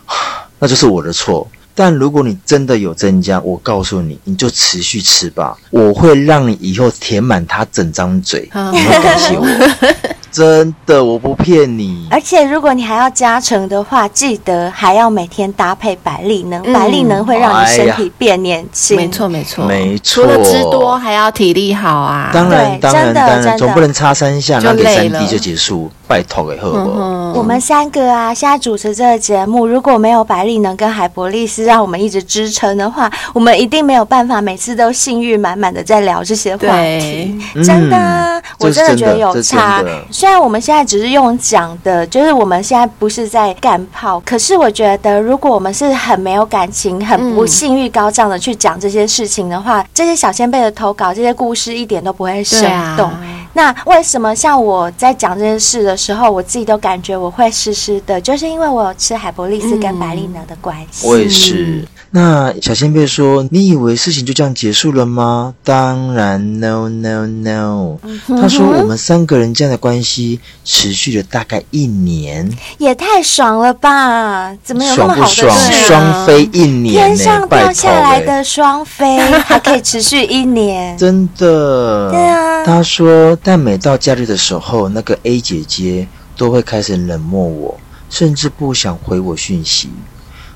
[0.58, 1.46] 那就是我的错。
[1.74, 9.46] 但如果你真的有增加，我告诉你，你就持续吃吧，我会让你以后填满他整张嘴，你会感谢我。
[10.30, 12.06] 真的，我不骗你。
[12.10, 16.62] 而且，如果你还要加成的话，记得还要每天搭配百利能。
[16.64, 18.96] 嗯、百利能会让你身体变年轻。
[18.96, 20.02] 没错，没错，没错。
[20.02, 22.30] 除了吃多，还要体力好啊。
[22.32, 25.90] 当然，当然，当然，总不能差三下，然后给三滴就结束。
[26.06, 27.34] 拜托给贺伯。
[27.34, 36.66] 我们三个啊，现在主持这个节目，如果没有百利能跟海博利斯让我们一直支撑的话，我们一定没有办法每次都幸运满满的在聊这些话
[36.98, 37.38] 题。
[37.62, 39.84] 真的，嗯、我真的觉得有差。
[40.18, 52.60] 虽然我们现在只是用讲的，就是我们现在不是在干炮，可是我觉得，如果我们是很没有感情、很不性欲高涨的去讲这些事情的话，嗯、这些小仙贝的投稿、这些故事一点都不会生
[52.96, 53.08] 动。
[53.08, 53.20] 啊、
[53.52, 61.06] 那为什么像我在讲这件事的时候，我自己都感觉我会湿湿的，就是因为我有吃海博利斯跟百利能的关系。
[61.06, 61.86] 我也是。
[62.10, 67.98] 那小仙贝说：“你以为事情就这样结束了吗？”当然，no no no。
[68.28, 74.56] 他说：“我们三个人这样的关系持续了大概一年，也太爽了吧？
[74.64, 75.42] 怎么有那么好的事？
[75.42, 75.86] 爽不爽？
[75.86, 82.10] 双飞一年，天上掉下来的双飞 还可以持续一年，真的。
[82.10, 82.64] 对啊。
[82.64, 89.90] 他说，但每到假日的时候，那个 A 姐姐都会开始冷漠我，甚至不想回我讯息。”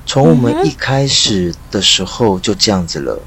[0.05, 3.19] 从我们一开始的时候就这样子了，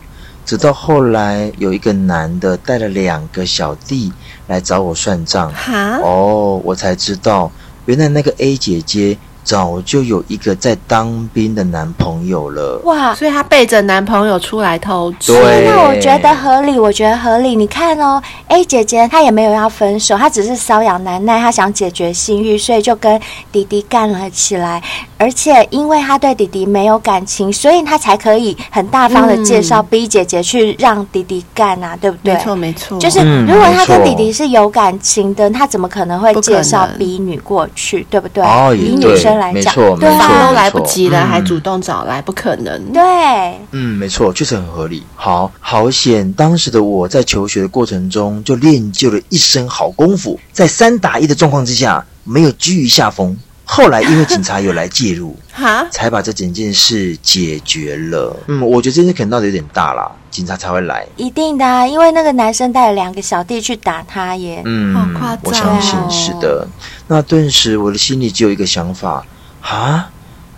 [0.45, 4.13] 直到后来有一个男的带了两个小弟
[4.47, 5.99] 来找我算账，哈？
[6.03, 7.51] 哦，我才知道
[7.87, 9.19] 原来那个 A 姐姐。
[9.47, 15.33] 早就有一个在当兵的男朋友了哇，所以她背着男朋友出来偷吃。
[15.33, 17.55] 对，那我觉得合理，我觉得合理。
[17.55, 23.21] 你看哦，A 姐姐她也没有要分手，她只是瘙痒难耐，她想解决性欲，所以就跟
[23.53, 24.83] 弟弟干了起来。
[25.17, 32.35] 而且因为她对弟弟没有感情，所以她才可以很大方的介绍 B 姐姐去让弟弟干啊，对不对？
[32.35, 32.99] 没错，没错。
[32.99, 38.43] 就是如果她跟弟弟是有感情的，她怎么可能会介绍 B 女过去，对不对？
[38.43, 39.36] 哦，以女生。
[39.37, 42.93] 生来讲，没错对啊没错都来不及了，嗯还主动找来，不可能。
[42.93, 43.03] 对，
[43.71, 45.03] 嗯，没错，确实很合理。
[45.15, 46.33] 好，好险！
[46.33, 53.37] 当时的我在求学的过程中，就练就了一身好功夫，在三打一的状况之下，没有居于下风。
[53.69, 58.35] 后来因为警察有来介入， 哈，才把这整件事解决了。
[58.47, 61.05] 嗯，我觉得这件事可能闹得有点大啦，警察才会来。
[61.17, 64.63] 一定的啊，因为那个男生带了两个小弟去打他耶。
[64.65, 66.67] 嗯，好夸张我相信哦是的。
[67.09, 69.25] 那顿时我的心里只有一个想法
[69.63, 70.09] 啊，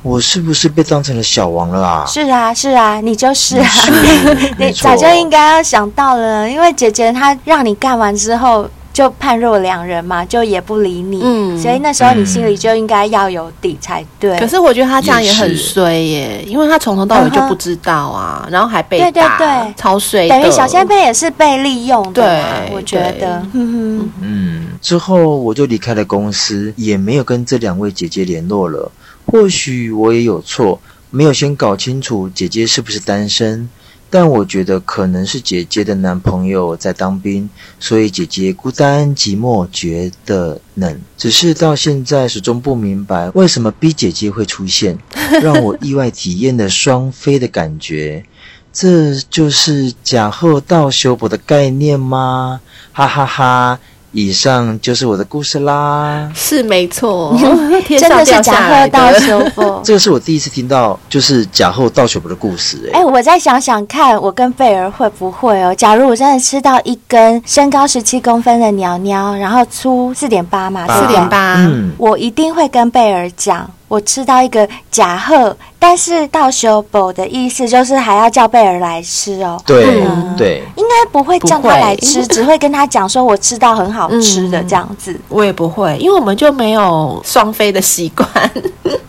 [0.03, 2.05] 我是不是被当成了小王了啊？
[2.07, 8.69] 是啊，是啊，你就是啊，是 你早就应该要想到了，因为姐姐她让你干完之后
[8.99, 14.37] 就判若两人嘛，就也不理你，嗯所以那时候你心里就应该要有底才对。
[14.41, 20.29] 可是我觉得他这样也很衰耶，因为他从头到尾就不知道啊，然后还被对对打，对超衰。
[20.29, 28.91] 等于小仙贝也是被利用的我觉得，嗯嗯，之后我就离开了公司，也没有跟这两位姐姐联络了。
[29.27, 30.81] 或许我也有错，
[31.11, 33.69] 没有先搞清楚姐姐是不是单身。
[34.11, 41.01] 但我觉得可能是姐姐的男朋友在当兵，所以姐姐孤单寂寞，觉得冷。
[41.17, 44.99] 只是到现在始终不明白，为什么 B 姐姐会出现，
[45.43, 48.25] 让我意外体验的双飞的感觉。
[48.73, 52.61] 这就是假后到修补的概念吗？
[52.93, 53.81] 哈哈哈！
[54.13, 56.31] 以上就是我的故事啦。
[56.35, 57.37] 是没错，
[57.85, 59.81] 天真的是上掉下假货来的到修复。
[59.85, 62.99] 这个是我第一次听到，就是假后到修复的故事、欸。
[62.99, 65.75] 哎、我再想想看，我跟贝儿会不会哦？
[65.75, 79.61] 假如我真的吃到一根身高十七公分的鸟鸟，然后粗四点八嘛，八四点八，嗯，我一定会跟贝儿讲，我吃到一个假贺，但是到修补的意思就是还要叫贝儿来吃哦。
[79.67, 85.19] 对、嗯对，应该不会叫他来吃，会只会跟他讲说我吃到很好吃的这样子。
[85.29, 88.29] 我也不会，因为我们就没有双飞的习惯。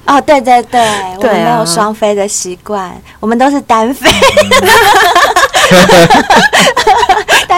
[0.05, 0.81] 哦，对对对，
[1.15, 4.09] 我 对啊们没有双飞的习惯，我们都是单飞，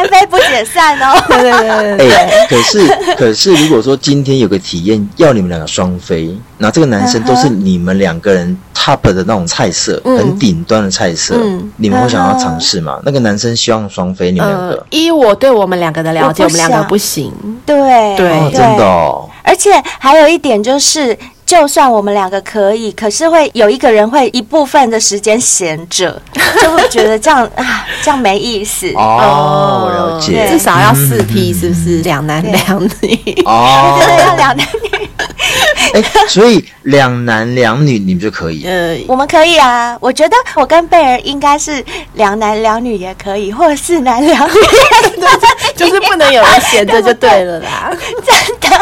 [0.02, 1.22] 单飞不解散哦。
[1.28, 10.18] 对对对对哎、可是可是，如果说今天有个体验要你们两个双飞，那这个男生都是你们两个人 top 的那种菜色，嗯。
[10.18, 11.72] 很顶端的菜色，嗯。
[11.78, 13.00] 你们会想要尝试吗？
[13.04, 14.74] 那个男生希望双飞，你们两个？
[14.74, 17.32] 呃，，依我对我们两个的了解，我们两个不行。
[17.66, 18.32] 对对。
[18.32, 21.18] 哦，真的哦，而且还有一点就是，
[21.52, 26.10] 就算我们两个可以，可是会有一个人会一部分的时间闲着，
[26.62, 28.88] 就会觉得这样啊，这样没意思。
[28.96, 31.98] 哦，我了解，至少要四批是不是？
[32.04, 33.44] 两男两女。
[33.46, 35.10] 哦，对 对对，要两男女，
[35.96, 39.96] 哎，所以两男两女你们就可以，呃，我们可以啊。
[40.02, 44.54] 我觉得我跟贝儿应该是两男两女也可以，或者四男两女。
[45.76, 47.92] 就是不能有人闲着就对了啦。
[48.26, 48.78] 真的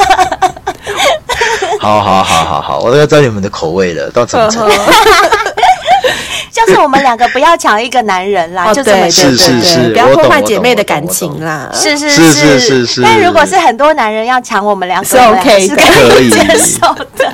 [1.79, 4.75] 好好好好好，我都要知道你们的口味了，到怎么程度？
[6.51, 11.69] 就是我们两个不要抢一个男人啦，哦，就这么对对是是是，不要破坏姐妹的感情啦。
[11.73, 17.33] 是是是是是是但如果是很多男人要抢我们两个，是 OK 的是可以接受的。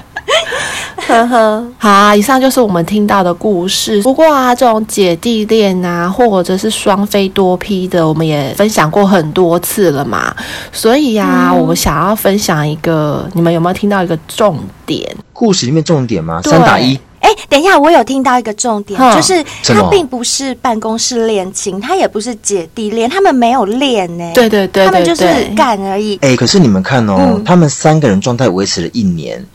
[1.08, 4.02] 呵呵，好啊，以上就是我们听到的故事。
[4.02, 10.36] 不过啊，这种姐弟恋啊，或者是双飞多批的，我们也分享过很多次了嘛。
[10.72, 15.16] 所以啊，嗯我们想要分享一个，你们有没有听到一个重点？
[15.32, 16.42] 故事里面重点吗？
[16.44, 24.32] 三打一，哎，等一下，我有听到一个重点，就是他并不是办公室恋情，他也不是姐弟恋，他们没有恋呢。
[24.34, 26.18] 对对对对他们就是对，干而已。
[26.22, 29.46] 哎，可是你们看哦，嗯他们三个人状态维持了一年，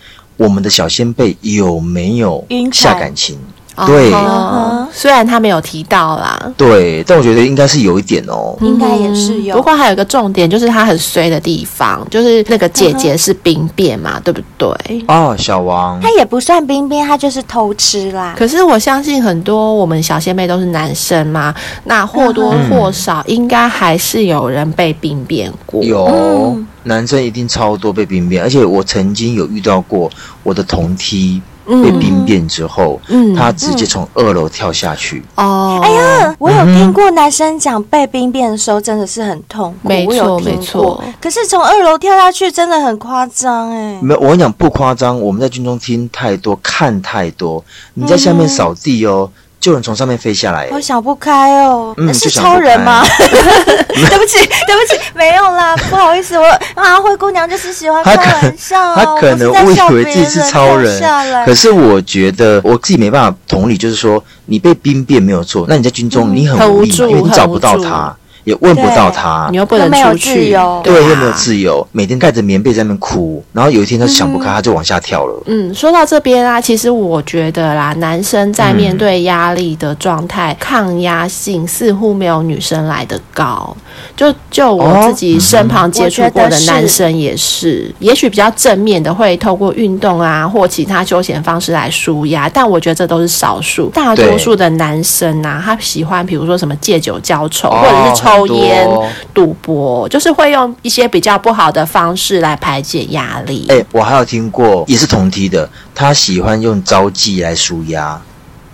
[0.41, 3.39] 我们的小先辈有没有下感情？
[3.87, 6.53] 对哦虽然他没有提到啦。
[6.57, 8.57] 对，但我觉得应该是有一点哦。
[8.61, 15.05] 应该也是有不过还有一个重点，就是他很衰的地方，就是那个姐姐是兵变嘛，对不对？
[15.07, 18.35] 哦，小王他，也不算兵变，他就是偷吃啦。
[18.37, 25.83] 可是我相信很多我们小仙妹都是男生嘛，那或多或少应该还是有人被兵变过。
[25.85, 30.11] 有、嗯男生一定超多被兵变，而且我曾经有遇到过
[30.43, 31.50] 我的同梯嗯
[31.83, 35.23] 被兵变之后，嗯他直接从二楼跳下去。
[35.37, 41.03] 哦，哎呀，我有听过男生讲被兵变的时候真的是很痛苦，没错没错。
[41.21, 43.99] 可是从二楼跳下去真的很夸张哎。
[44.03, 47.65] 没有，我跟你讲不夸张，我们在军中听太多，看太多。
[47.95, 49.31] 你在下面扫地哦，
[49.61, 50.69] 就能从上面飞下来。
[50.73, 53.05] 我想不开哦，嗯是超人吗？
[53.15, 56.45] 对不起，对不起，没有啦，不好意思，我
[56.75, 67.89] 啊，灰姑娘就是喜欢开玩笑啊，他可能我不是在笑误以为自己是超别人可是我觉得我自己没办法同理，就是说你被兵变没有错，那你在军中你很无力嘛，很无助因为你找不到很无助。
[67.89, 68.17] 他，
[68.51, 70.51] 也问不到他，你又不能出去，
[70.83, 75.43] 对，又没有自由，每天盖着棉被在那边哭，然后有一天他想不开，他就往下跳了。
[75.47, 83.77] 嗯，说到这边啊，其实我觉得啦，男生在面对压力的状态，抗压性似乎没有女生来的高。
[84.17, 98.89] 就就我自己身旁接触过的男生也是，也许比较正面的会透过运动啊或其他休闲方式来舒压，但我觉得这都是少数，大多数的男生啊，他喜欢比如说什么借酒浇愁，或者是抽烟、
[99.33, 103.67] 赌博，就是会用一些比较不好的方式来排解压力。
[103.69, 108.21] 哎，我还有听过，也是同梯的，他喜欢用招妓来舒压。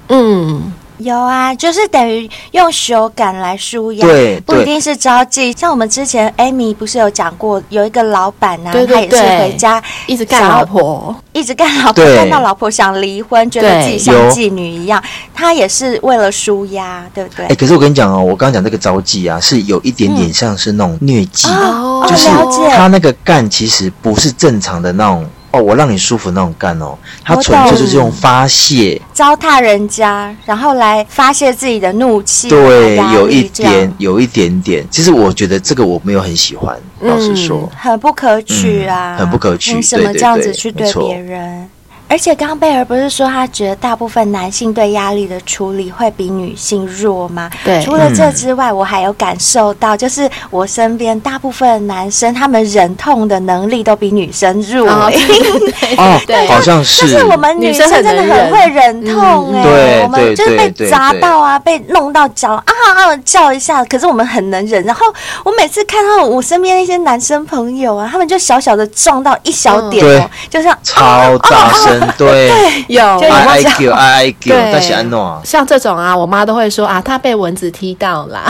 [0.09, 0.73] 嗯。
[0.99, 5.57] 有啊，就是等于用手感来舒压，对，不一定是招妓。
[5.57, 15.03] 像我们之前 Amy 不是有讲过，有一个老板呐、啊，对对对，他也是回家一直干老婆，一直干老婆，干到老婆想离婚，觉得自己像妓女一样。
[15.35, 17.45] 他也是为了舒压，对不对？
[17.45, 22.29] 哎、欸，可是我跟你讲哦，我刚刚讲这个招妓啊，是有一点点像是那种虐妓、嗯，就是
[22.77, 25.27] 他那个干其实不是正常的那种。
[25.53, 32.49] 哦，我让你舒服那种干哦，他纯粹就是用发泄，糟蹋人家，然后来发泄自己的怒气。
[32.49, 34.87] 对，有一点，有一点点。
[34.91, 39.73] 其实我觉得这个我没有很喜欢，嗯、老实说，很不可取啊，嗯、很不可取。
[39.73, 41.69] 凭什么这样子去对别人？
[42.09, 47.51] 而且刚刚贝尔不是说他觉得大部分男性对压力的处理会比女性弱吗？
[47.65, 47.83] 对。
[47.83, 54.89] 除了这之外，嗯、我还有感受到，就是我身边大部分男生，他们忍痛的能力都比女生弱。
[54.89, 55.11] 哦，
[56.27, 57.09] 对，好像是。
[57.09, 64.83] 就是我们女生真的很会忍痛哎、欸，对、嗯，我们就是被砸到啊，被弄到脚啊啊叫一下，可是我们很能忍。
[64.85, 65.07] 然后
[65.45, 71.93] 我每次看到我身边那些男生朋友啊，他们就小小的撞到一小点哦，嗯、就像超大声。
[71.95, 72.51] 啊啊 对，
[72.89, 73.03] 有。
[73.21, 78.43] I I Q I I Q，但是安诺像这种啊，我妈都会说啊，她被蚊子踢到啦。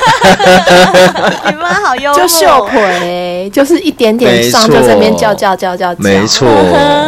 [1.50, 6.00] 你妈好幽默，就秀腿，就是一点点伤就在那边叫叫叫叫叫。
[6.00, 6.48] 没错，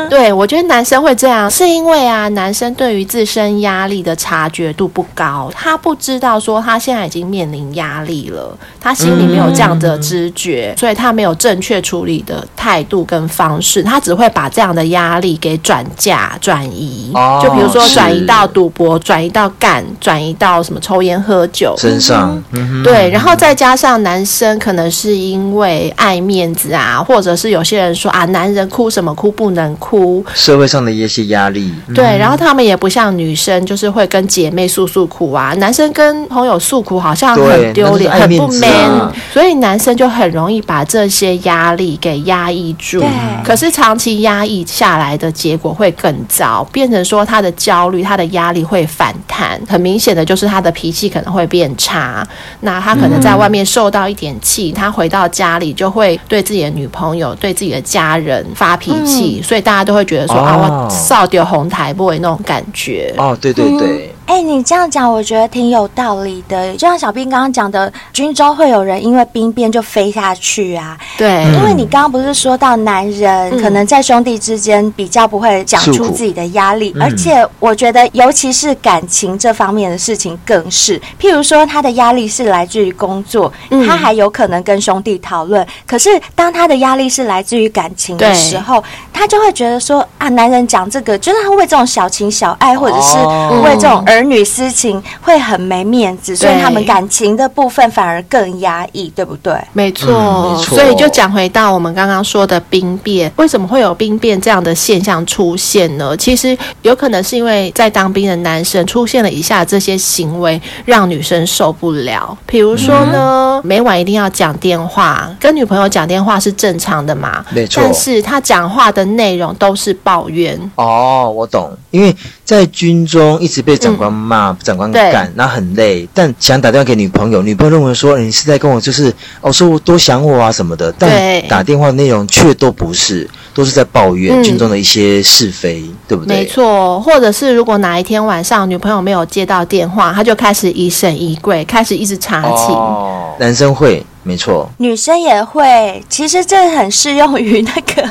[0.08, 21.74] 对，我觉得男生会这样，是因为啊，男生对于自身压力的察觉度不高，他不知道说他现在已经面临压力了，他心里没有这样的知觉，嗯、所以他没有正确处理的态度跟方式，他只会把这样的压力给转嫁转移，哦、就比如说转移到赌博，转移到干，转移到什么抽烟喝酒。
[21.78, 23.10] 身上，嗯、对。
[23.10, 31.72] 然后再加上男生可能是因为爱面子啊，或者是有些人说啊，男人哭什么哭不能哭，社会上的一些压力。
[31.94, 35.52] 对，然后他们也不像女生，就是会跟姐妹诉诉苦啊。
[35.58, 43.00] 男生跟朋友诉苦好像很丢脸，很不 man，所以男生就很容易把这些压力给压抑住。
[43.00, 43.08] 对。
[43.44, 52.26] 可是长期压抑下来的结果会更糟，变成说他的焦虑、他的压力会反弹，很明显的就是他的脾气可能会变差。
[52.60, 52.92] 那他。
[52.92, 63.14] 他可能在外面受到一点气，他回到家里就会对自己的女朋友、对自己的家人发脾气，嗯、所以大家都会觉得说、哦、啊，我扫掉红台 boy 那种感觉。
[63.16, 64.14] 哦，对对对。
[64.26, 66.72] 嗯哎、欸，你这样讲，我觉得挺有道理的。
[66.72, 70.96] 就像小兵刚刚讲的，军中会有人因为兵变就飞下去啊。
[71.18, 80.98] 对，因为你刚刚不是说到男人、嗯、可能在兄弟之间比较不会讲出自己的压力，而且我觉得尤其是感情这方面的事情更是。
[81.20, 83.52] 譬如说他的压力是来自于工作，
[83.86, 85.66] 他还有可能跟兄弟讨论。
[85.86, 93.16] 可是当他的压力是来自于感情的时候，他就会觉得说啊，男人讲这个就是他为这种小情小爱，或者是
[93.62, 94.02] 为这种。
[94.12, 99.54] 儿女私情会很没面子，所以他们感情的部分反而更压抑，对不对？
[99.72, 100.78] 没错，嗯、没错。
[100.78, 106.16] 所以就讲回到我们刚刚说的兵变，为什么会有兵变这样的现象出现呢？
[106.16, 112.36] 其实有可能是因为在当兵的男生出现了以下这些行为，让女生受不了。
[112.46, 117.44] 比如说呢，嗯、每晚一定要讲电话，跟女朋友讲电话是正常的嘛？
[117.50, 117.82] 没错。
[117.82, 120.58] 但是他讲话的内容都是抱怨。
[120.76, 126.06] 哦，我懂，因为在军中一直被长官骂、嗯、长官干，那很累。
[126.12, 130.92] 但想打电话给女朋友，女朋友认为说你是在跟我就是哦，说我多想我啊什么的。
[130.98, 136.38] 但打电话内容却都不是，都是在抱怨军中的一些是非，嗯、对不对？
[136.38, 137.00] 没错。
[137.00, 142.74] 或者是如果哪一天晚上女朋友没有接到电话，他就开始疑神疑鬼，开始一直查寝。
[142.74, 144.04] 哦，男生会。
[144.24, 146.02] 没错，女生也会。
[146.08, 148.08] 其实这很适用于那个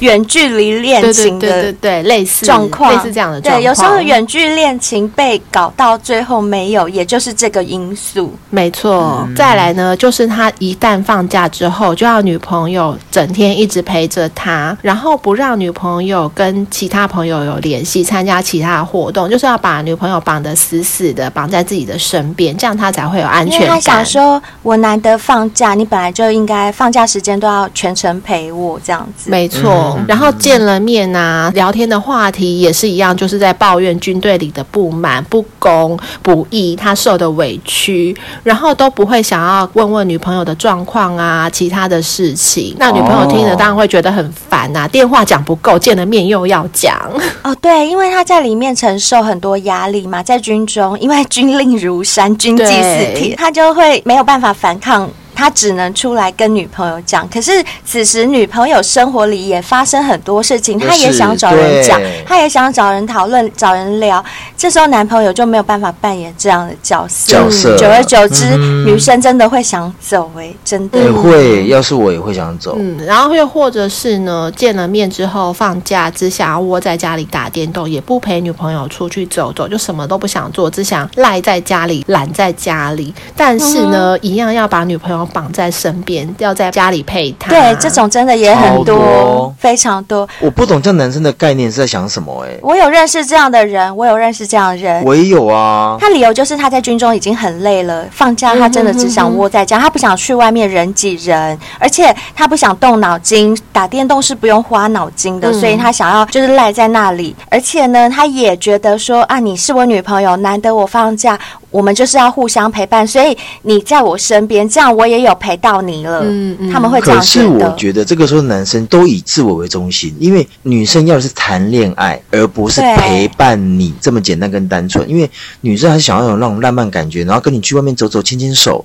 [0.00, 3.60] 远距离恋情的，对对对对，类似状况，类似这样的状况。
[3.60, 8.32] 对，有时候远距恋情被搞到最后没有，也就是这个因素。
[8.50, 9.24] 没错。
[9.26, 23.68] 嗯、再来呢，就是他一旦放假之后，就要女朋友整天一直陪着他，然后不让女朋友跟其他朋友有联系，参加其他活动，就是要把女朋友绑得死死的，绑在自己的身边，这样他才会有安全感。
[23.68, 29.30] 因为他想说，我难得放假，你本来就应该放假时间都要全程陪我，这样子。
[29.30, 29.98] 没错。
[30.08, 42.74] 然后见了面啊，聊天的话题也是一样，就是在抱怨军队里的不满、不公、不义，他受的委屈，然后都不会想要问问女朋友的状况啊，其他的事情。
[42.78, 46.98] 那女朋友听了当然会觉得很烦呐、啊，电话讲不够，见了面又要讲。
[47.42, 55.08] 哦，对，因为他在里面承受很多压力嘛，在军中，因为军令如山，军纪似铁，他就会没有办法反抗。
[55.44, 64.24] 他只能出来跟女朋友讲，可是此时女朋友生活里也发生很多事情，他也想找人讲，他也想找人讨论、找人聊。
[64.56, 67.76] 这时候男朋友就没有办法扮演这样的角色，角色。
[67.76, 70.98] 久而久之，嗯、女生真的会想走、欸，哎，真的。
[70.98, 72.76] 也会，要是我也会想走。
[72.78, 83.12] 嗯，然后又或者是呢，见了面之后放假，只想要窝在家里打电动，也不陪女朋友出去走走，就什么都不想做，只想赖在家里，懒在家里。
[83.36, 85.28] 但是呢，嗯、一样要把女朋友。
[85.34, 87.50] 绑在身边，要在家里陪他。
[87.50, 90.26] 对，这种真的也很多，多非常多。
[90.38, 92.52] 我不懂这男生的概念是在想什么、欸？
[92.52, 95.96] 哎，我有认识这样的人，我有认识这样的人，我也有啊。
[96.00, 107.34] 他理由就是他在军中已经很累了，放假他真的只想窝在家，他不想去外面人挤人，而且他不想动脑筋，打电动是不用花脑筋的，所以他想要就是赖在那里。
[107.50, 111.36] 而且呢，他也觉得说啊，你是我女朋友，难得我放假。
[111.70, 116.20] 我们就是要互相陪伴，所以你在我身边，这样我也有陪到你了。
[116.24, 117.18] 嗯嗯，他们会这样。
[117.18, 125.08] 可是我觉得这个时候男生都以自我为中心，因为女生要的是谈恋爱，而不是陪伴你这么简单跟单纯。
[125.08, 128.84] 因为女生还是想要有那种浪漫感觉，然后跟你去外面走走，牵牵手。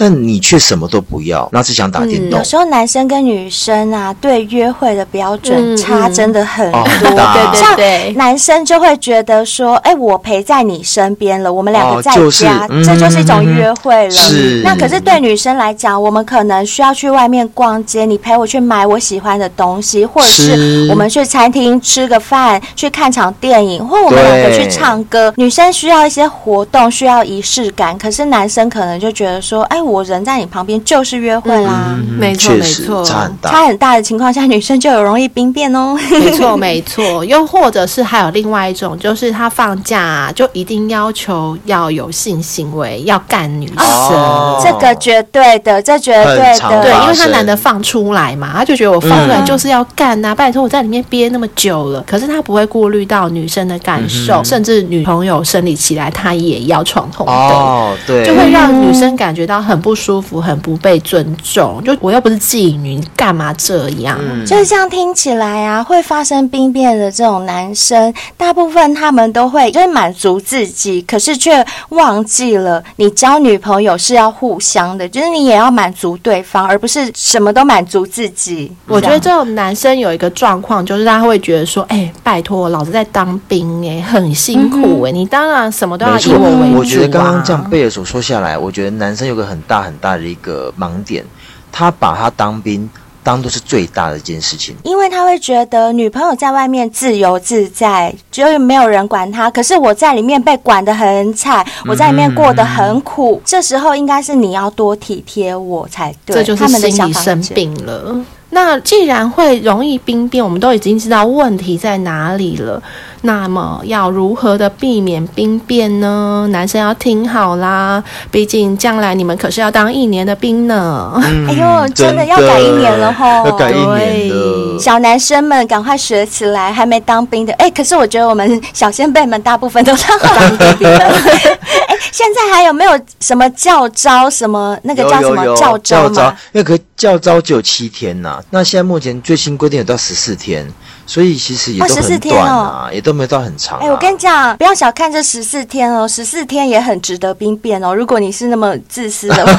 [0.00, 2.38] 但你却什么都不要，那只想打电动。
[2.38, 6.82] 有时候男生跟女生啊，对约会的标准差真的很多。
[6.82, 14.10] 对对对，像男生就会觉得说，哎，我陪在你身边了，我们两个在家，这就是一种约会了。
[14.10, 14.62] 是。
[14.64, 25.30] 那可是对女生来讲，我们可能需要去外面逛街，你陪我去买我喜欢的东西，或者是我们去餐厅吃个饭，去看场电影，或我们两个去唱歌。
[25.36, 29.78] 女生需要一些活动，需要仪式感，可是男生可能就觉得说，哎。
[29.90, 35.96] 我人在你旁边就是约会啦，嗯、没错没错，差很大，差很大的情况下，女生就有容易兵变哦。
[36.10, 59.79] 没错 没错，又或者是还有另外一种，就是他放假、啊、就一定要求要有性行为，要干女生，哦、这个绝对的，这绝对的，对，因为他难得放出来嘛，他就觉得我放出来就是要干呐、啊，嗯、拜托我在里面憋那么久了，可是他不会顾虑到女生的感受，嗯、甚至女朋友生理期来，他也要闯红灯，哦，对，就会让女生感觉到很。
[59.80, 61.82] 不舒服，很不被尊重。
[61.84, 64.18] 就我又不是妓女，你干嘛这样？
[64.20, 78.70] 嗯、就是这样听起来啊，会发生兵变的这种男生，大部分他们都会就是满足自己，可是却忘记了，你交女朋友是要互相的，就是你也要满足对方，而不是什么都满足自己。
[78.86, 91.24] 我觉得这种男生有一个状况，就是他会觉得说：“哎、欸，拜托，老子在当兵、欸，哎，很辛苦、欸，哎、嗯，你当然什么都要以我为主、啊。”我觉得刚刚这样贝尔所说下来，我觉得男生有个很大很大的一个盲点，
[91.70, 92.90] 他把他当兵
[93.22, 106.34] 当做是最大的一件事情，因为他会觉得女朋友在外面自由自在，就是没有人管他，可是我在里面被管得很惨，我在里面过得很苦，嗯、这时候应该是你要多体贴我才对。
[106.34, 108.20] 这就是心理生病了。
[108.52, 112.82] 那既然会容易兵变，我们都已经知道问题在哪里了。
[113.22, 116.46] 那么要如何的避免兵变呢？
[116.50, 121.12] 男生要听好啦，毕竟将来你们可是要当一年的兵呢。
[121.24, 123.26] 嗯、哎呦，真的要改一年了吼！
[123.46, 127.52] 要改一年对，小男生们赶快学起来，还没当兵的。
[127.54, 130.28] 哎，可是我觉得我们小先辈们大部分都当过
[130.76, 130.98] 兵的。
[130.98, 134.30] 哎，现在还有没有什么教招？
[134.30, 136.34] 什么那个叫什么教招吗？
[136.52, 138.42] 那个教招只有七天呐、啊。
[138.48, 140.66] 那现在目前最新规定有到十四天。
[141.06, 143.82] 所以其实也都很短啊，哦、也都没有到很长、啊。
[143.82, 147.94] 哎、欸，我跟你讲，不要小看这十四天哦，十四天也很值得兵变哦。
[147.94, 149.58] 如果你是那么自私的话，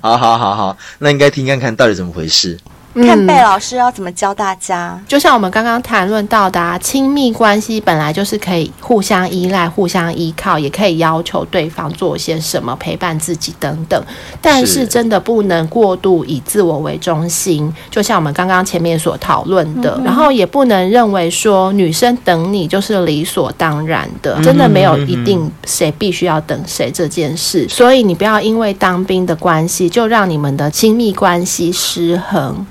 [0.00, 2.58] 好好好好，那应该听看看到底怎么回事。
[2.94, 5.00] 看贝老师要怎么教大家。
[5.08, 14.04] 就像我们刚刚谈论到的啊，亲密关系本来就是可以互相依赖、互相依靠，也可以要求对方做些什么，陪伴自己等等。
[14.40, 20.00] 但是真的不能过度以自我为中心，就像我们刚刚前面所讨论的。
[20.04, 27.66] 然后也不能认为说女生等你就是理所当然的，真的没有一定谁必须要等谁这件事。
[27.68, 32.66] 所以你不要因为当兵的关系，就让你们的亲密关系失衡。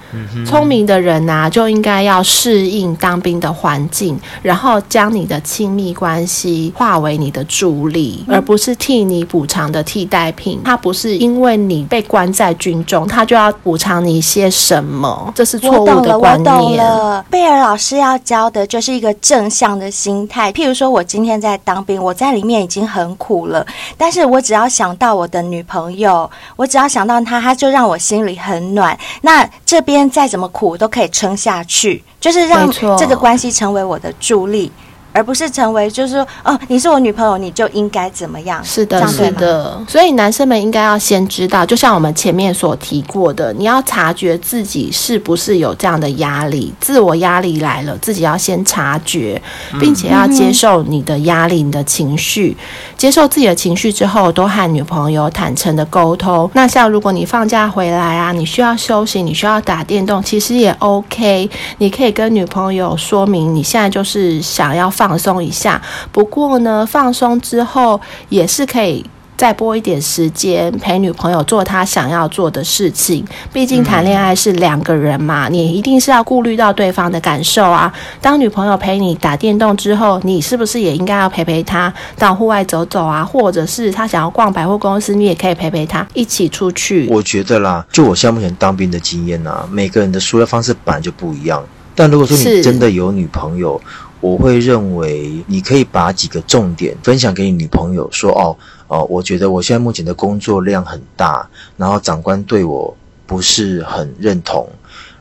[0.45, 10.59] 聪明的人呐、啊，就应该要适应当兵的环境，然后将你的亲密关系化为你的助力，而不是替你补偿的替代品。
[10.64, 16.55] 他不是因为你被关在军中，他就要补偿你一些什么，这是错误的观念。
[16.55, 20.51] 我懂了，贝尔老师要教的就是一个正向的心态。
[20.51, 23.66] 譬如说，我今天在当兵，我在里面已经很苦了，
[23.97, 28.97] 但是我只要想到我的女朋友，我只要想到她，她就让我心里很暖。
[29.22, 34.72] 那这边再怎么苦都可以撑下去，就是让这个关系成为我的助力。
[35.14, 38.64] 而不是成为，就是说，哦，你是我女朋友，你就应该怎么样？
[38.64, 39.84] 是的，是的。
[39.88, 49.41] 所以男生们应该要先知道，就像我们前面所提过的，你要察觉自己是不是有这样的压力，自我压力来了，自己要先察觉，
[49.80, 52.55] 并且要接受你的压力、你的情绪。
[52.95, 56.49] 接受自己的情绪之后，多和女朋友坦诚的沟通。
[56.53, 61.49] 那像如果你放假回来啊，你需要休息，你需要打电动，其实也 OK。
[61.80, 64.89] 你可以跟女朋友说明，你现在就是想要。
[65.02, 65.82] 放松一下，
[66.12, 67.99] 不过呢，放松之后
[68.30, 69.04] 也是可以
[69.36, 73.26] 再拨一点时间陪女朋友做她想要做的事情。
[73.52, 77.91] 毕竟谈恋爱是两个人嘛，你一定是要顾虑到对方的感受啊。
[78.22, 83.26] 当女朋友陪你打电动之后，你是不是也应该要陪陪她到户外走走啊？
[83.26, 87.08] 或者是她想要逛百货公司，你也可以陪陪她一起出去。
[87.10, 91.64] 我觉得啦，就我现在目前当兵的经验啊，每个人的抒发方式本来就不一样。
[91.93, 93.80] 但如果说你真的有女朋友，
[94.22, 98.55] 我会认为你可以把几个重点分享给你女朋友，说哦
[98.88, 102.95] 哦，我觉得我现在目前的工作量很大，然后长官对我
[103.26, 104.69] 不是很认同。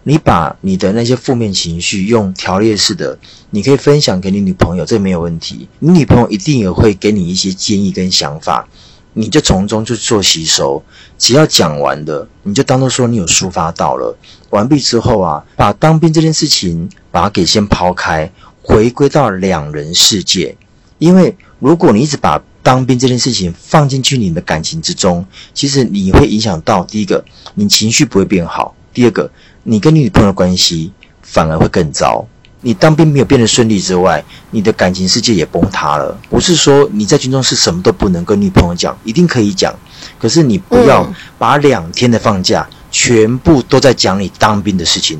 [0.03, 3.19] 你把你的那些负面情绪用条列式的，
[3.51, 5.69] 你可以分享给你女朋友，这没有问题。
[5.79, 8.67] 你女朋友一定也会给你一些建议跟想法，
[9.13, 10.83] 你就从中去做吸收。
[11.19, 14.17] 只要讲完的，你就当做说你有抒发到了。
[14.51, 18.31] 完毕之后啊，把当兵这件事情把它给先抛开。
[18.71, 20.57] 回归到两人世界，
[20.99, 29.29] 因为如果你一直把当兵这件事情放进去你的感情之中，其实你会影响到第一个，你情绪不会变好；第二个，
[29.65, 32.25] 你跟你女朋友的关系反而会更糟。
[32.63, 36.17] 你当兵没有变得顺利之外，你的感情世界也崩塌了。
[36.29, 39.75] 不是说你在军中是什么都不能跟女朋友讲，一定可以讲，
[40.19, 45.19] 可是你不要把两天的放假全部都在讲你当兵的事情。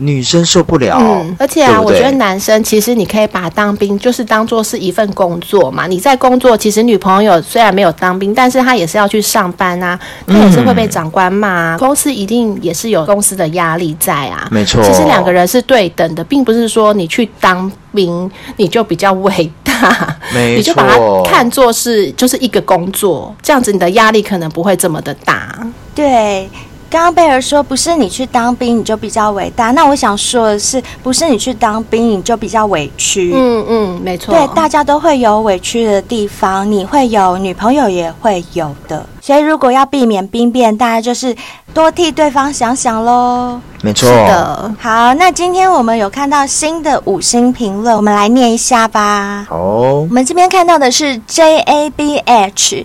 [0.00, 5.86] 女生受不了，嗯，而且啊，对对，我觉得男生其实你可以把当兵就是当做是一份工作嘛。
[5.86, 14.48] 你在工作，其实女朋友虽然没有当兵，但是她也是要去上班啊，她也是会被长官骂啊，嗯，公司一定也是有公司的压力在啊。
[14.50, 25.58] 没错，其实两个人是对等的，并不是说你去当兵你就比较伟大，没错，你就把它看作是就是一个工作，这样子你的压力可能不会这么的大。
[25.94, 26.48] 对。
[26.90, 33.32] 刚刚贝尔说，不是你去当兵你就比较伟大，那我想说的是，不是你去当兵你就比较委屈。
[33.32, 34.34] 嗯嗯，没错。
[34.34, 39.06] 对，大家都会有委屈的地方，你会有，女朋友也会有的。
[39.20, 41.36] 所以如果要避免兵变，大家就是
[41.72, 43.60] 多替对方想想喽。
[43.82, 44.08] 没错。
[44.08, 44.74] 是的。
[44.80, 49.46] 好，那今天我们有看到新的五星评论，我们来念一下吧。
[49.48, 49.58] 好。
[49.58, 52.84] 我们这边看到的是 JABH，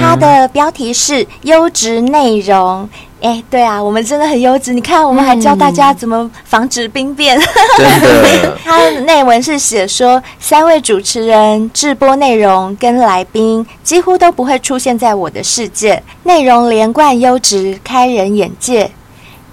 [0.00, 2.88] 它的标题是优质内容。
[3.22, 4.72] 哎，对啊，我们真的很优质。
[4.72, 7.38] 你看，我们还教大家怎么防止兵变。
[7.38, 7.42] 嗯、
[7.78, 8.58] 真的。
[8.64, 18.90] 它的内文是写说，三位主持人直播内容跟来宾几乎都不会出现在我的世界，内容连贯优质，开人眼界。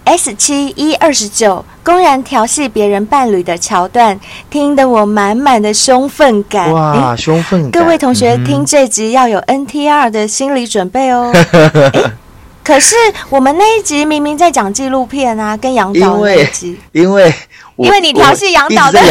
[0.06, 6.74] S 七一二十九公然调戏别人伴侣的桥段，听得我满满的凶愤感。
[6.74, 7.72] 哇，凶愤感！
[7.72, 11.32] 各位同学、嗯、听这集要有 NTR 的心理准备哦。
[12.70, 12.96] 可是
[13.32, 17.34] 我们那一集明明在讲纪录片啊，跟杨导那一集，因为
[17.78, 19.02] 因为你调戏杨导的，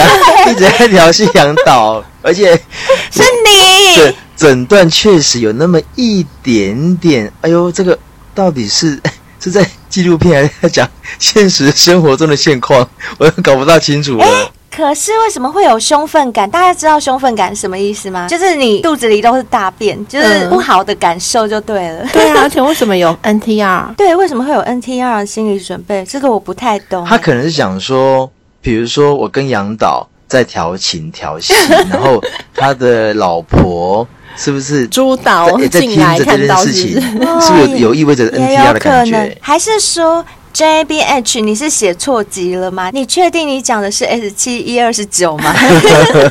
[0.48, 2.54] 一直在调戏杨导，而且
[3.10, 3.96] 是你。
[3.96, 7.98] 整整段确实有那么一点点，哎呦，这个
[8.32, 9.02] 到底是
[9.42, 10.88] 是在纪录片还是在讲
[11.18, 12.88] 现实生活中的现况，
[13.18, 14.52] 我都搞不大清楚了。
[14.78, 16.48] 可是为什么会有凶奋感？
[16.48, 18.28] 大家知道凶奋感什么意思吗？
[18.30, 22.04] 就是你肚子里都是大便，就是不好的感受就对了。
[22.04, 23.92] 嗯、对啊， 而且为什么有 NTR？
[23.96, 26.04] 对，为什么会有 NTR 的心理准备？
[26.04, 27.04] 这个我不太懂。
[27.04, 31.52] 他可能是想说，比如说我跟杨导在调情调戏，
[31.90, 32.22] 然后
[32.54, 34.06] 他的老婆
[34.36, 36.92] 是不是朱导在听着这件事情？
[37.40, 39.36] 是不是有有意味着 NTR 的感觉？
[39.40, 40.24] 还是说
[40.58, 42.90] ？JBH，你是写错集了吗？
[42.92, 45.54] 你确定你讲的是 S 七一二十九吗？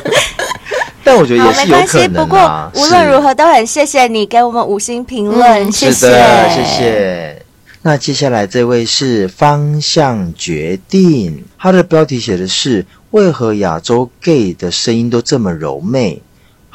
[1.02, 2.08] 但我觉得也是有可能、啊、没关系。
[2.08, 6.10] 不过无论如何，都很谢谢你给我们五星评论，嗯、谢谢，
[6.50, 7.42] 谢谢。
[7.80, 16.20] 那接下来这位是方向决定，他的标题写的是为何亚洲 gay 的声音都这么柔媚？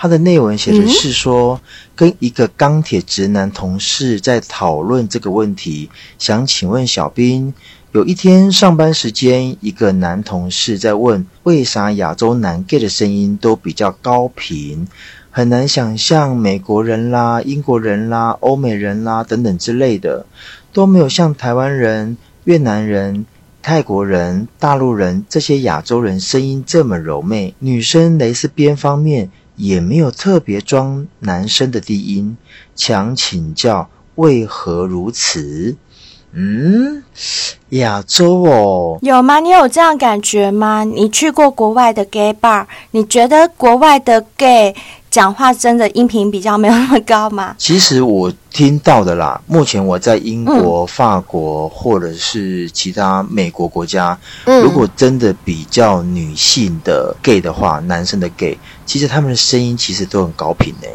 [0.04, 1.62] 他的内文写的是说，
[1.96, 5.90] 跟一个钢铁直男同事在讨论这个问题，
[6.20, 7.54] 想请问小兵，
[7.94, 14.90] 有一天上班时间，一个男同事在问，为啥亚洲男 gay 的声音都比较高频，
[15.32, 20.26] 很难想象美国人啦、英国人啦、欧美人啦等等之类的，
[20.74, 23.26] 都没有像台湾人、越南人、
[23.62, 29.32] 泰国人、大陆人这些亚洲人声音这么柔媚，女生蕾丝边方面。
[29.56, 32.38] 也没有特别装男生的低音，
[32.76, 35.76] 想请教为何如此？
[36.36, 37.04] 嗯，
[37.70, 39.40] 亚洲哦，有吗？
[39.40, 40.84] 你有这样感觉吗？
[40.84, 44.76] 你去过国外的 gay bar，你觉得国外的 gay
[45.12, 47.54] 讲话真的音频比较没有那么高吗？
[47.60, 60.90] 其实我听到的啦，目前我在英国、嗯、法国或者是其他美国国家，嗯、如果真的比较女性的 gay 的话，男生的 gay，其实他们的声音其实都很高频诶。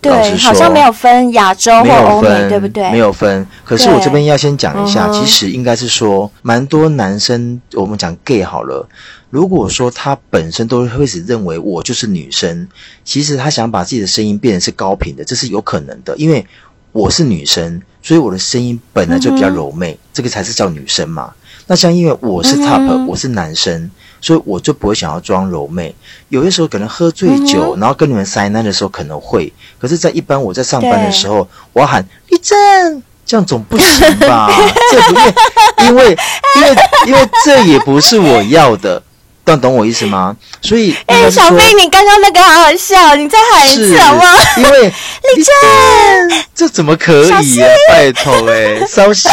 [0.00, 2.90] 对，好像没有分亚洲或欧美，对不对？
[2.90, 3.46] 没有分。
[3.64, 8.88] 可是我这边要先讲一下，其实应该是说，蛮多男生，我们讲 gay 好了。
[9.30, 12.66] 如果说他本身都会是认为我就是女生，
[13.04, 16.16] 其实他想把自己的声音变成是高频的，这是有可能的。
[16.16, 16.44] 因为
[16.90, 21.32] 我是女生，所以我的声音本来就比较柔媚，这个才是叫女生嘛。
[21.68, 23.88] 那像因为我是 top，我是男生。
[24.22, 25.94] 所以我就不会想要装柔媚，
[26.28, 34.48] 有些时候可能喝醉酒，嗯、然后跟你们塞奶的时候可能会，可是，在一般我在上班的时候，我要喊立正，这样总不行吧？
[34.92, 36.16] 这不因为因为
[36.56, 36.76] 因为
[37.08, 39.02] 因为这也不是我要的，
[39.44, 40.36] 但懂我意思吗？
[40.60, 44.24] 所以，哎、欸，小飞，你刚刚那个好好笑，你再喊一次好吗？
[44.56, 47.68] 因为 立正，这怎么可以啊？
[47.88, 49.28] 拜托哎、欸，稍息，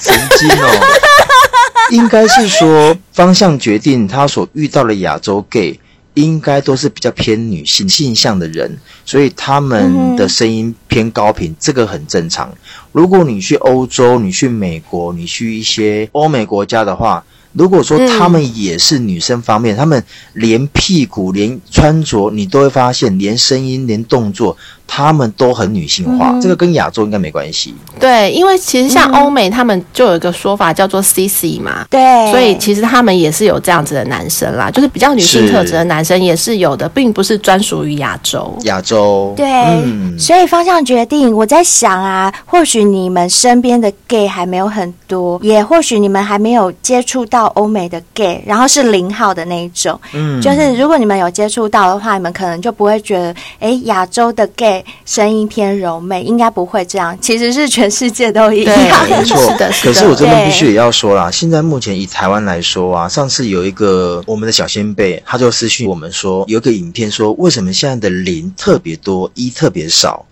[0.00, 0.86] 神经哦。
[1.90, 5.78] 应该是说，方向决定他所遇到的亚洲 gay，
[6.14, 12.52] 应该都是比较偏女性性向的人，所以他们的声音偏高频，这个很正常。
[12.90, 17.22] 如果你去欧洲，你去美国，你去一些欧美国家的话。
[17.54, 24.56] 如果说他们也是女生方面，嗯、他们连屁股、连穿着，你都会发现，连声音、连动作，
[24.86, 26.30] 他们都很女性化。
[26.32, 27.74] 嗯、这个跟亚洲应该没关系。
[27.98, 31.86] 对，因为其实像欧美，他们就有一个说法叫做 “CC” 嘛。
[31.88, 32.30] 对。
[32.30, 38.54] 所以其实他们也是有这样子的男生啦，就是比较女性特质的男生也是有的，并不是专属于亚洲。
[38.64, 39.32] 亚洲。
[39.36, 39.46] 对。
[39.46, 47.44] 嗯、所以方向决定，我在想啊，或许你们身边的 gay 还没有很多，也或许你们还没有接触到。
[47.54, 54.73] 欧美的 gay，然后是零号的那一种，嗯，就是如果你们有接触到的话，你们可能就不会觉得，哎，亚洲的 gay
[55.04, 57.16] 声音偏柔美，应该不会这样。
[57.20, 58.76] 其实是全世界都一样，
[59.10, 59.36] 没错。
[59.36, 59.92] 是的，是的。
[59.92, 70.24] 可是我这边必须也要说啦，现在目前以台湾来说啊，上次有一个我们的小先辈，他就私讯我们说，有一个影片说，为什么现在的零特别多，一特别少？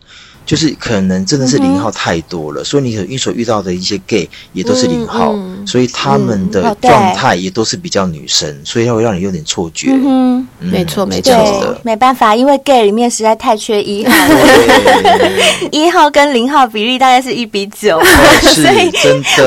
[0.45, 9.91] 就是可能真的是零号太多了，嗯、所以你你所遇到的一些 gay 也都是零号，嗯嗯、所以他们的状态也都是比较女生，嗯、所以它会让你有点错觉。
[9.93, 11.33] 嗯，没错没错，
[11.83, 15.31] 没办法，因为 gay 里面实在太缺一号了，
[15.71, 18.01] 一号跟零号比例大概是一比九，
[18.43, 18.91] 所以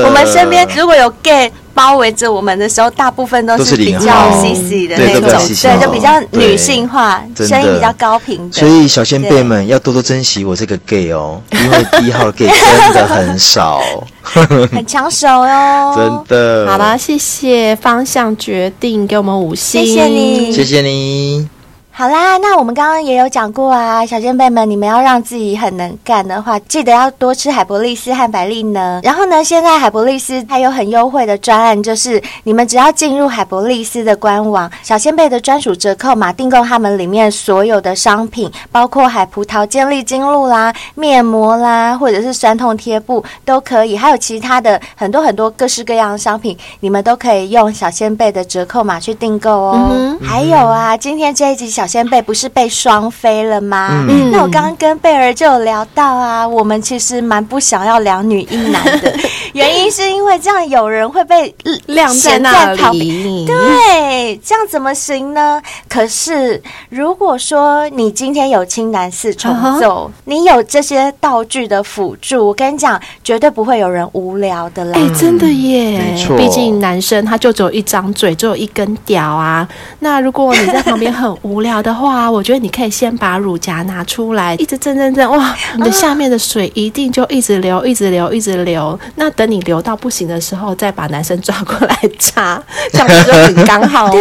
[0.04, 1.52] 我们身边如果有 gay。
[1.76, 8.58] 包围着我们的时候，大部分都是比较 CC 的那种，对，就比较女性化，声音比较高频的。
[8.58, 12.48] 所以小先辈们要多多珍惜我这个 gay 哦，因为一号 gay
[12.80, 13.82] 真的很少，
[14.72, 15.94] 很抢手哟。
[15.94, 16.66] 真的。
[16.66, 21.55] 好了，谢谢方向决定给我们五星，谢谢你，谢谢你。
[21.98, 29.00] 好啦，那我们刚刚也有讲过啊，小仙贝们，你们要让自己很能干的话，记得要多吃海博利斯和百利呢。
[29.02, 49.88] 然后呢，现在海博利斯还有很优惠的专案，就是你们只要进入海博利斯的官网，小仙贝的专属折扣码订购他们里面所有的商品，包括海葡萄健力精露啦、面膜啦，或者是酸痛贴布都可以，还有其他的很多很多各式各样的商品，你们都可以用小仙贝的折扣码去订购哦。
[49.90, 51.85] 嗯、还有啊，今天这一集小。
[51.86, 54.04] 小仙贝不是被双飞了吗？
[54.08, 59.16] 嗯，那我刚刚跟贝儿就有聊到啊，我们其实蛮不想要两女一男的，
[59.54, 61.54] 原因是因为这样有人会被
[61.86, 63.46] 晾在那里。
[63.46, 65.62] 对，这样怎么行呢？
[65.88, 70.10] 可是如果说你今天有青男四重奏，uh -huh.
[70.24, 74.98] 你有这些道具的辅助，我跟你讲，绝对不会有人无聊的啦。
[74.98, 79.66] 哎、欸，真的耶，没错，毕竟男生他就只有一张嘴，只有一根屌啊。
[80.00, 81.75] 那如果你在旁边很无聊。
[81.82, 88.98] 的话，我觉得你可以先把乳夹拿出来，一直震震震，哇，你的下面的水一定就一直流，一直流，一直流。
[89.16, 92.62] 那等你流到不行的时候，再把男生抓过来插，
[92.92, 94.10] 这样子就很刚好啊。
[94.10, 94.20] 对，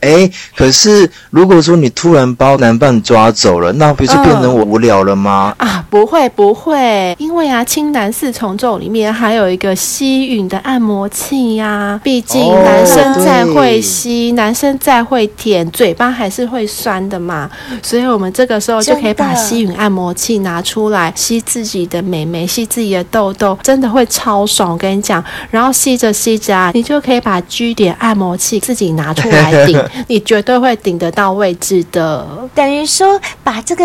[0.00, 5.54] 哎、欸，可是如果说你突然把男伴抓走了，那不是变成我无聊了吗？
[5.58, 12.00] 嗯、啊，不会不会，因为啊，青男四重奏里面还有一个吸吮的按摩器呀、啊。
[12.02, 16.65] 毕竟男生再会吸，哦、男生再会舔，嘴巴还是会。
[16.66, 17.48] 酸的嘛，
[17.82, 24.72] 所以我们这个时候就可以把吸吮按摩器拿出来，吸自己的美眉，吸自己的痘痘，真的会超爽。
[24.72, 32.26] 我跟你讲，然后吸着吸着啊，你就可以把 G 点按摩器自己拿出来顶， 你绝对会顶得到位置的。
[32.54, 33.84] 等于说，把这个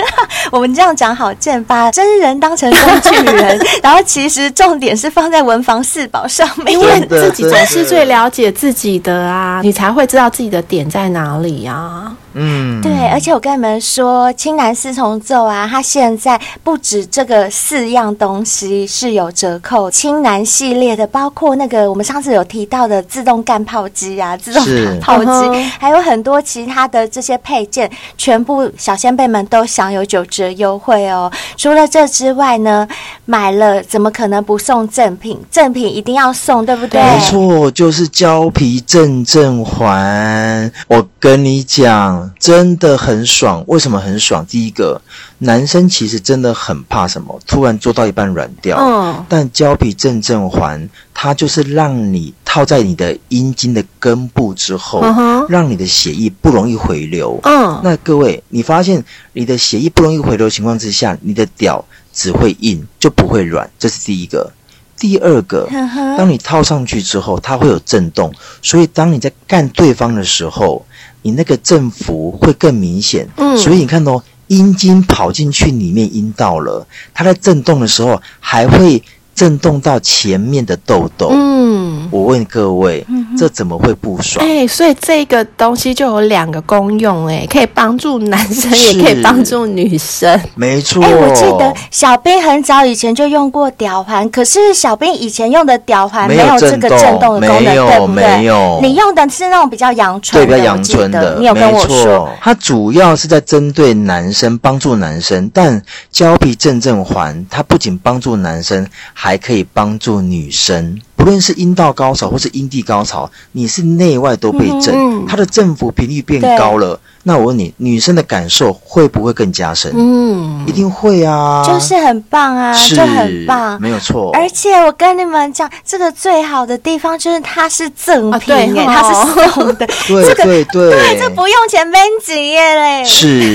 [0.50, 12.25] 我们这样讲好贱，把真人当成工具人，然后其实重点是放在文房四宝上面，因为自己才是最了解自己的啊，你才会知道自己的点在哪里呀、啊。
[12.38, 24.62] 嗯，对，而且我跟你们说，青蓝四重奏啊，它现在不止这个四样东西是有折扣，青蓝系列的，包括那个我们上次有提到的自动干炮机啊，自动
[25.00, 31.32] 泡泡机，还有很多其他的这些配件，全部小仙贝们都享有九折优惠哦。
[31.56, 32.86] 除了这之外呢，
[33.24, 35.40] 买了怎么可能不送赠品？
[35.50, 37.00] 赠品一定要送，对不对？
[37.00, 40.70] 没错，就是胶皮正正环。
[40.88, 42.25] 我跟你讲。
[42.38, 44.44] 真的很爽，为什么很爽？
[44.46, 45.00] 第一个，
[45.38, 48.78] 男生其实真的很怕什么，突然做到一半软掉。
[48.78, 57.38] 嗯，但胶皮正正环，它就是让你套在你的阴茎的根部之后，嗯，让你的血液不容易回流。
[57.42, 63.70] 嗯，那各位，你发现你的血液不容易回流的情况之下，你的屌只会硬，就不会软。
[63.78, 64.52] 这是第一个。
[64.98, 65.68] 第二个，
[66.16, 70.84] 当你套上去之后，它会有震动，所以当你在干对方的时候。
[71.26, 79.02] 你那个振幅会更明显，嗯，所以你看哦阴茎跑进去里面阴道了，它在震动的时候还会。
[79.36, 81.65] 震动到前面的痘痘，嗯，
[82.10, 84.44] 我问各位，嗯、这怎么会不爽？
[84.44, 91.02] 哎、欸，所以这个东西就有两个功用、欸，哎，可以帮助男生，也可以帮助女生，没错。
[91.02, 98.14] 哎、欸，我记得小兵很早以前就用过屌环，可是小兵以前用的屌环没有这个震动的功能，没有，对不对？
[98.14, 98.78] 没有。
[98.82, 101.36] 你用的是那种比较阳春，对，比较阳春的。
[101.38, 105.80] 你有跟我说，它主要是在针对男生，帮助男生，但
[106.10, 108.86] 胶皮正正环它不仅帮助男生。
[109.12, 116.98] 还可以帮助女生，不论是阴道高潮或是阴蒂高潮，你是内外都被震，嗯、它的振幅频率变高了。
[117.28, 119.90] 那我问你，女生的感受会不会更加深？
[119.96, 124.30] 嗯，一定会啊，就是很棒啊，就很棒，没有错。
[124.32, 133.52] 而且我跟你们讲，这个最好的地方就是它是赠品耶，啊、它是送的， 对对对，对，这不用钱，Ben 几耶嘞，是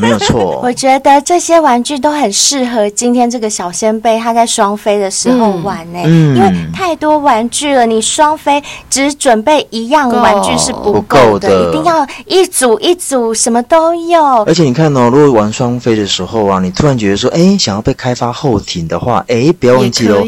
[0.00, 0.58] 没有错。
[0.66, 8.60] 我觉得这些玩具都很适合今天这个小仙贝他在双飞的时候玩呢，嗯，因为太多玩具了，你双飞
[8.90, 13.03] 只准备一样玩具是不够的，一定要一组一组。
[13.06, 20.20] 组什么都有，而且你看哦，如果玩双飞的时候啊，你突然觉得说，哎，想要被开发后庭的话，哎，不要忘记喽，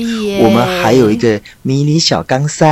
[0.42, 2.66] 我们还有一个迷你小钢塞，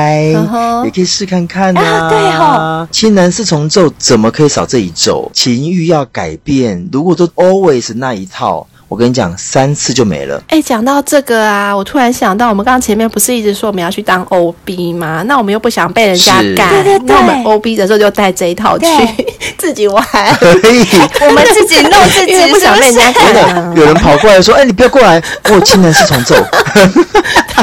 [0.85, 2.11] 也可以试看看啊。
[2.11, 5.31] 对哦，青蓝四重奏怎么可以少这一奏？
[5.33, 8.67] 情欲要改变，如果都 always 那一套。
[8.89, 10.41] 我跟你讲，三次就没了。
[10.49, 15.23] 哎，讲到这个啊，我突然想到，我们刚刚前面不是一直说我们要去当 OB 吗？
[15.27, 18.87] 那我们又不想被人家干，对对对，那我们 OB 的时候就带这一套去
[19.59, 20.05] 自己玩，
[20.39, 20.87] 可以，
[21.27, 23.77] 我们自己弄自己， 不想被人家赶。
[23.77, 25.21] 有人跑过来说：“哎，你不要过来，
[25.51, 26.35] 我亲人是重奏。”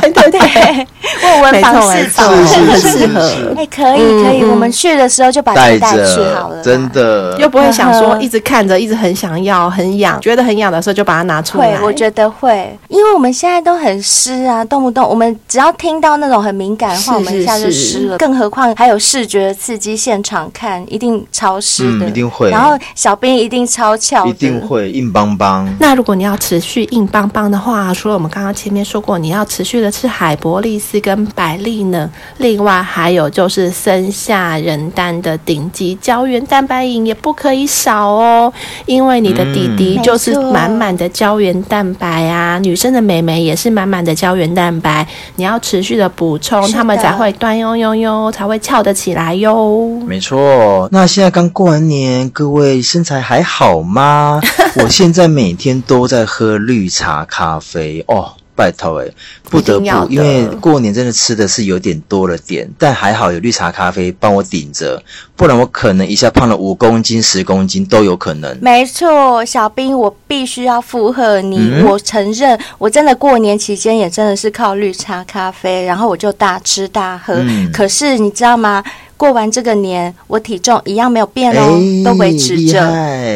[0.02, 0.88] 对对对，
[1.24, 3.22] 为文房四宝很适合。
[3.56, 7.36] 哎，可以可以，我们去的时候就把带带去好了，真的。
[7.40, 11.78] 又不会想说一直看着，一直很想要，很痒，觉得很痒的时候就把它拿出来。
[11.78, 18.18] 会，我觉得会，因为我们现在都很湿啊，动不动我们只要听到那种很敏感的话，我们一下就湿了。
[18.18, 22.50] 更何况还有视觉刺激，现场看一定超湿的，一定会。
[22.50, 25.68] 然后小兵一定超翘，一定会硬邦邦。
[25.80, 38.52] 那如果你要持续硬邦邦的话，除了我们刚刚前面说过，你要持续的吃海博利斯跟百利呢，另外还有就是森下仁丹的顶级胶原蛋白饮也不可以少哦，
[38.86, 50.00] 因为你的弟弟就是满满的胶原蛋白啊，女生的美眉也是满满的胶原蛋白，你要持续的补充，她们才会端哟哟哟，才会翘得起来哟。
[50.06, 54.40] 没错，那现在刚过完年，各位身材还好吗？
[54.78, 58.34] 我现在每天都在喝绿茶咖啡哦。
[58.62, 59.08] 拜托哎，
[59.50, 65.02] 不得不，因为过年真的吃的是有点多了点，但还好有绿茶咖啡帮我顶着，
[65.36, 68.56] 不然我可能一下胖了五公斤、十公斤都有可能。
[68.62, 77.34] 没错，小兵，我必须要附和你，嗯、我承认，我真的过年期间也真的是靠绿茶咖啡，然后我就大吃大喝。
[77.38, 78.84] 嗯、可是你知道吗？
[79.22, 82.80] 过完这个年，我体重一样没有变哦，欸、都维持着。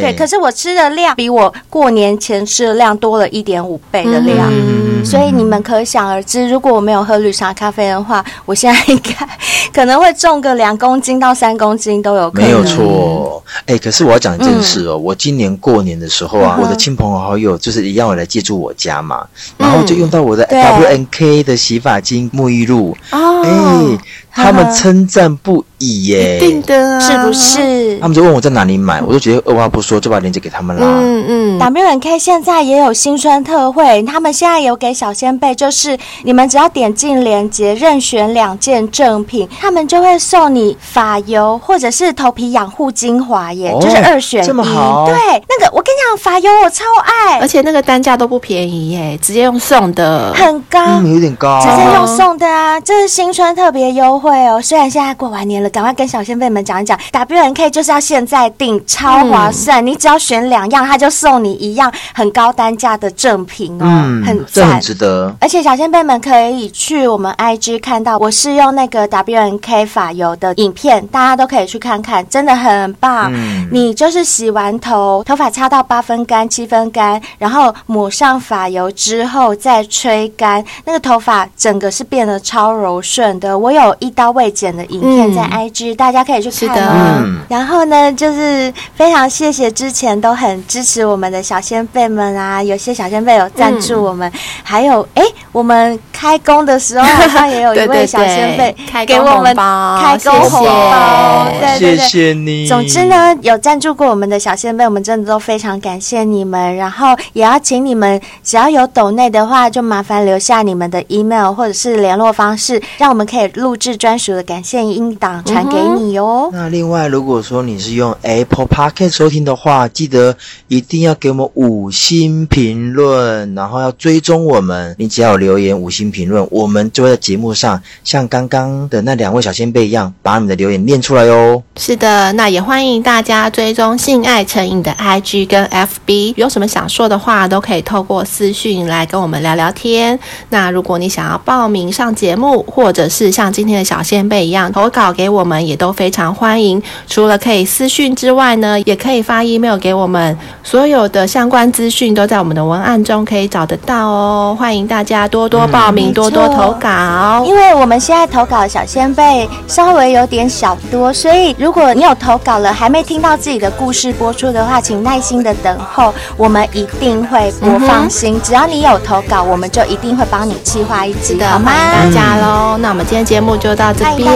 [0.02, 9.30] 对，可是我吃的量比我过年前吃的量多了一点五倍的量，嗯、所以你们可想而知，如果我没有喝绿茶咖啡的话，我现在应该
[9.72, 12.48] 可能会重个两公斤到三公斤都有可能。
[12.48, 19.24] 没有错，哎、欸，可是我要讲一件事哦，嗯、我今年过年的时候啊，嗯、我的亲朋好友就是一样，我来借住我家嘛，
[19.56, 22.98] 然后就用到我的 W N K 的洗发精、沐浴露。
[23.12, 24.00] 哦，哎、欸。
[24.38, 27.98] 他们称赞不已耶，一定的，是不是？
[28.00, 30.86] 他们就问我在哪里买，我就直接二话不说就把链接给他们啦。
[30.86, 44.48] 嗯嗯，W&K 现在也有新春特惠，他们现在有给小仙贝，就是你们只要点进链接，任选两件正品，他们就会送你发油或者是头皮养护精华耶，哦、就是二选一。
[44.48, 45.06] 这么好？
[45.08, 45.16] 对，
[45.50, 54.46] 那个我跟你讲，发油我超爱，而且那个单价都不便宜耶，直接用送的，很高，嗯、有点高，直接用送的啊，这是新春特别优惠。
[54.48, 65.36] 哦，虽然现在过完年了，赶快跟小仙贝们讲一讲，W N K 就是要现在订，超划算，嗯、你只要选两样，他就送你一样很高单价的正品哦，嗯、很赞，这很值得。
[65.40, 73.32] 而且小仙贝们可以去我们 IG 看到，我是用那个 W N K 发油的影片，大家都可以去看看，真的很棒。
[73.34, 83.58] 嗯、你就是洗完头，头发擦到八分干、七分干，然后抹上发油之后再吹干，那个头发整个是变得超柔顺的。
[83.58, 87.22] 我有一刀未剪的影片在 IG，、嗯、大家可以去看哦。
[87.24, 98.76] 嗯、然后呢，就是非常谢谢之前都很支持我们的小仙辈们啊，有些小仙辈有赞助我们，嗯、还有哎，我们开工的时候好像也有一位小仙辈
[99.08, 102.68] 给我们开工红包，对对对，谢谢你。
[102.68, 106.76] 总之呢，有赞助过我们的小仙辈，我们真的都非常感谢你们。
[106.76, 113.96] 然后也要请你们，只要有抖内的话，就麻烦留下你们的 email 或者是联络方式，让我们可以录制。
[113.96, 116.50] 专属的感谢音档传给你哦。
[116.52, 120.36] 那另外，如果说你是用 Apple Podcast 收听的话，记得
[120.68, 124.96] 一定要给我们五星评论，然后要追踪我们。
[125.00, 131.64] 你只要留言五星评论，我们就会在节目上像刚刚的那两位小仙贝一样，把你的留言念出来哦。
[131.78, 140.20] 是的，那也欢迎大家追踪性爱成瘾的 IG 跟 FB，有什么想说的话，都可以透过私讯来跟我们聊聊天。
[140.50, 146.82] 那如果你想要报名上节目，或者是像今天的小小仙贝一样投稿给我们，也都非常欢迎。
[147.08, 150.38] 除了可以私讯之外呢，也可以发 email 给我们。
[150.64, 154.58] 所有的相关资讯都在我们的文案中可以找得到哦。
[154.60, 157.44] 欢迎大家多多报名，嗯、多多投稿。
[157.46, 168.36] 因为我们现在投稿的小先辈稍微有点小多，所以如果你有投稿了还没听到自己的故事播出的话，请耐心的等候，我们一定会播放心。
[168.36, 171.72] 嗯、只要你有投稿，我们就一定会帮你计划一集的，好吗？
[171.94, 172.74] 大家喽。
[172.76, 173.86] 嗯、那我们今天节目就到。
[173.86, 174.28] 到这边，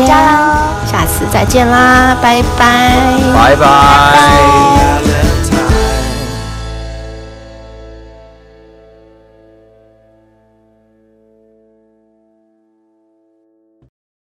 [0.90, 2.98] 下次再见啦拜拜。
[3.36, 5.29] 拜拜。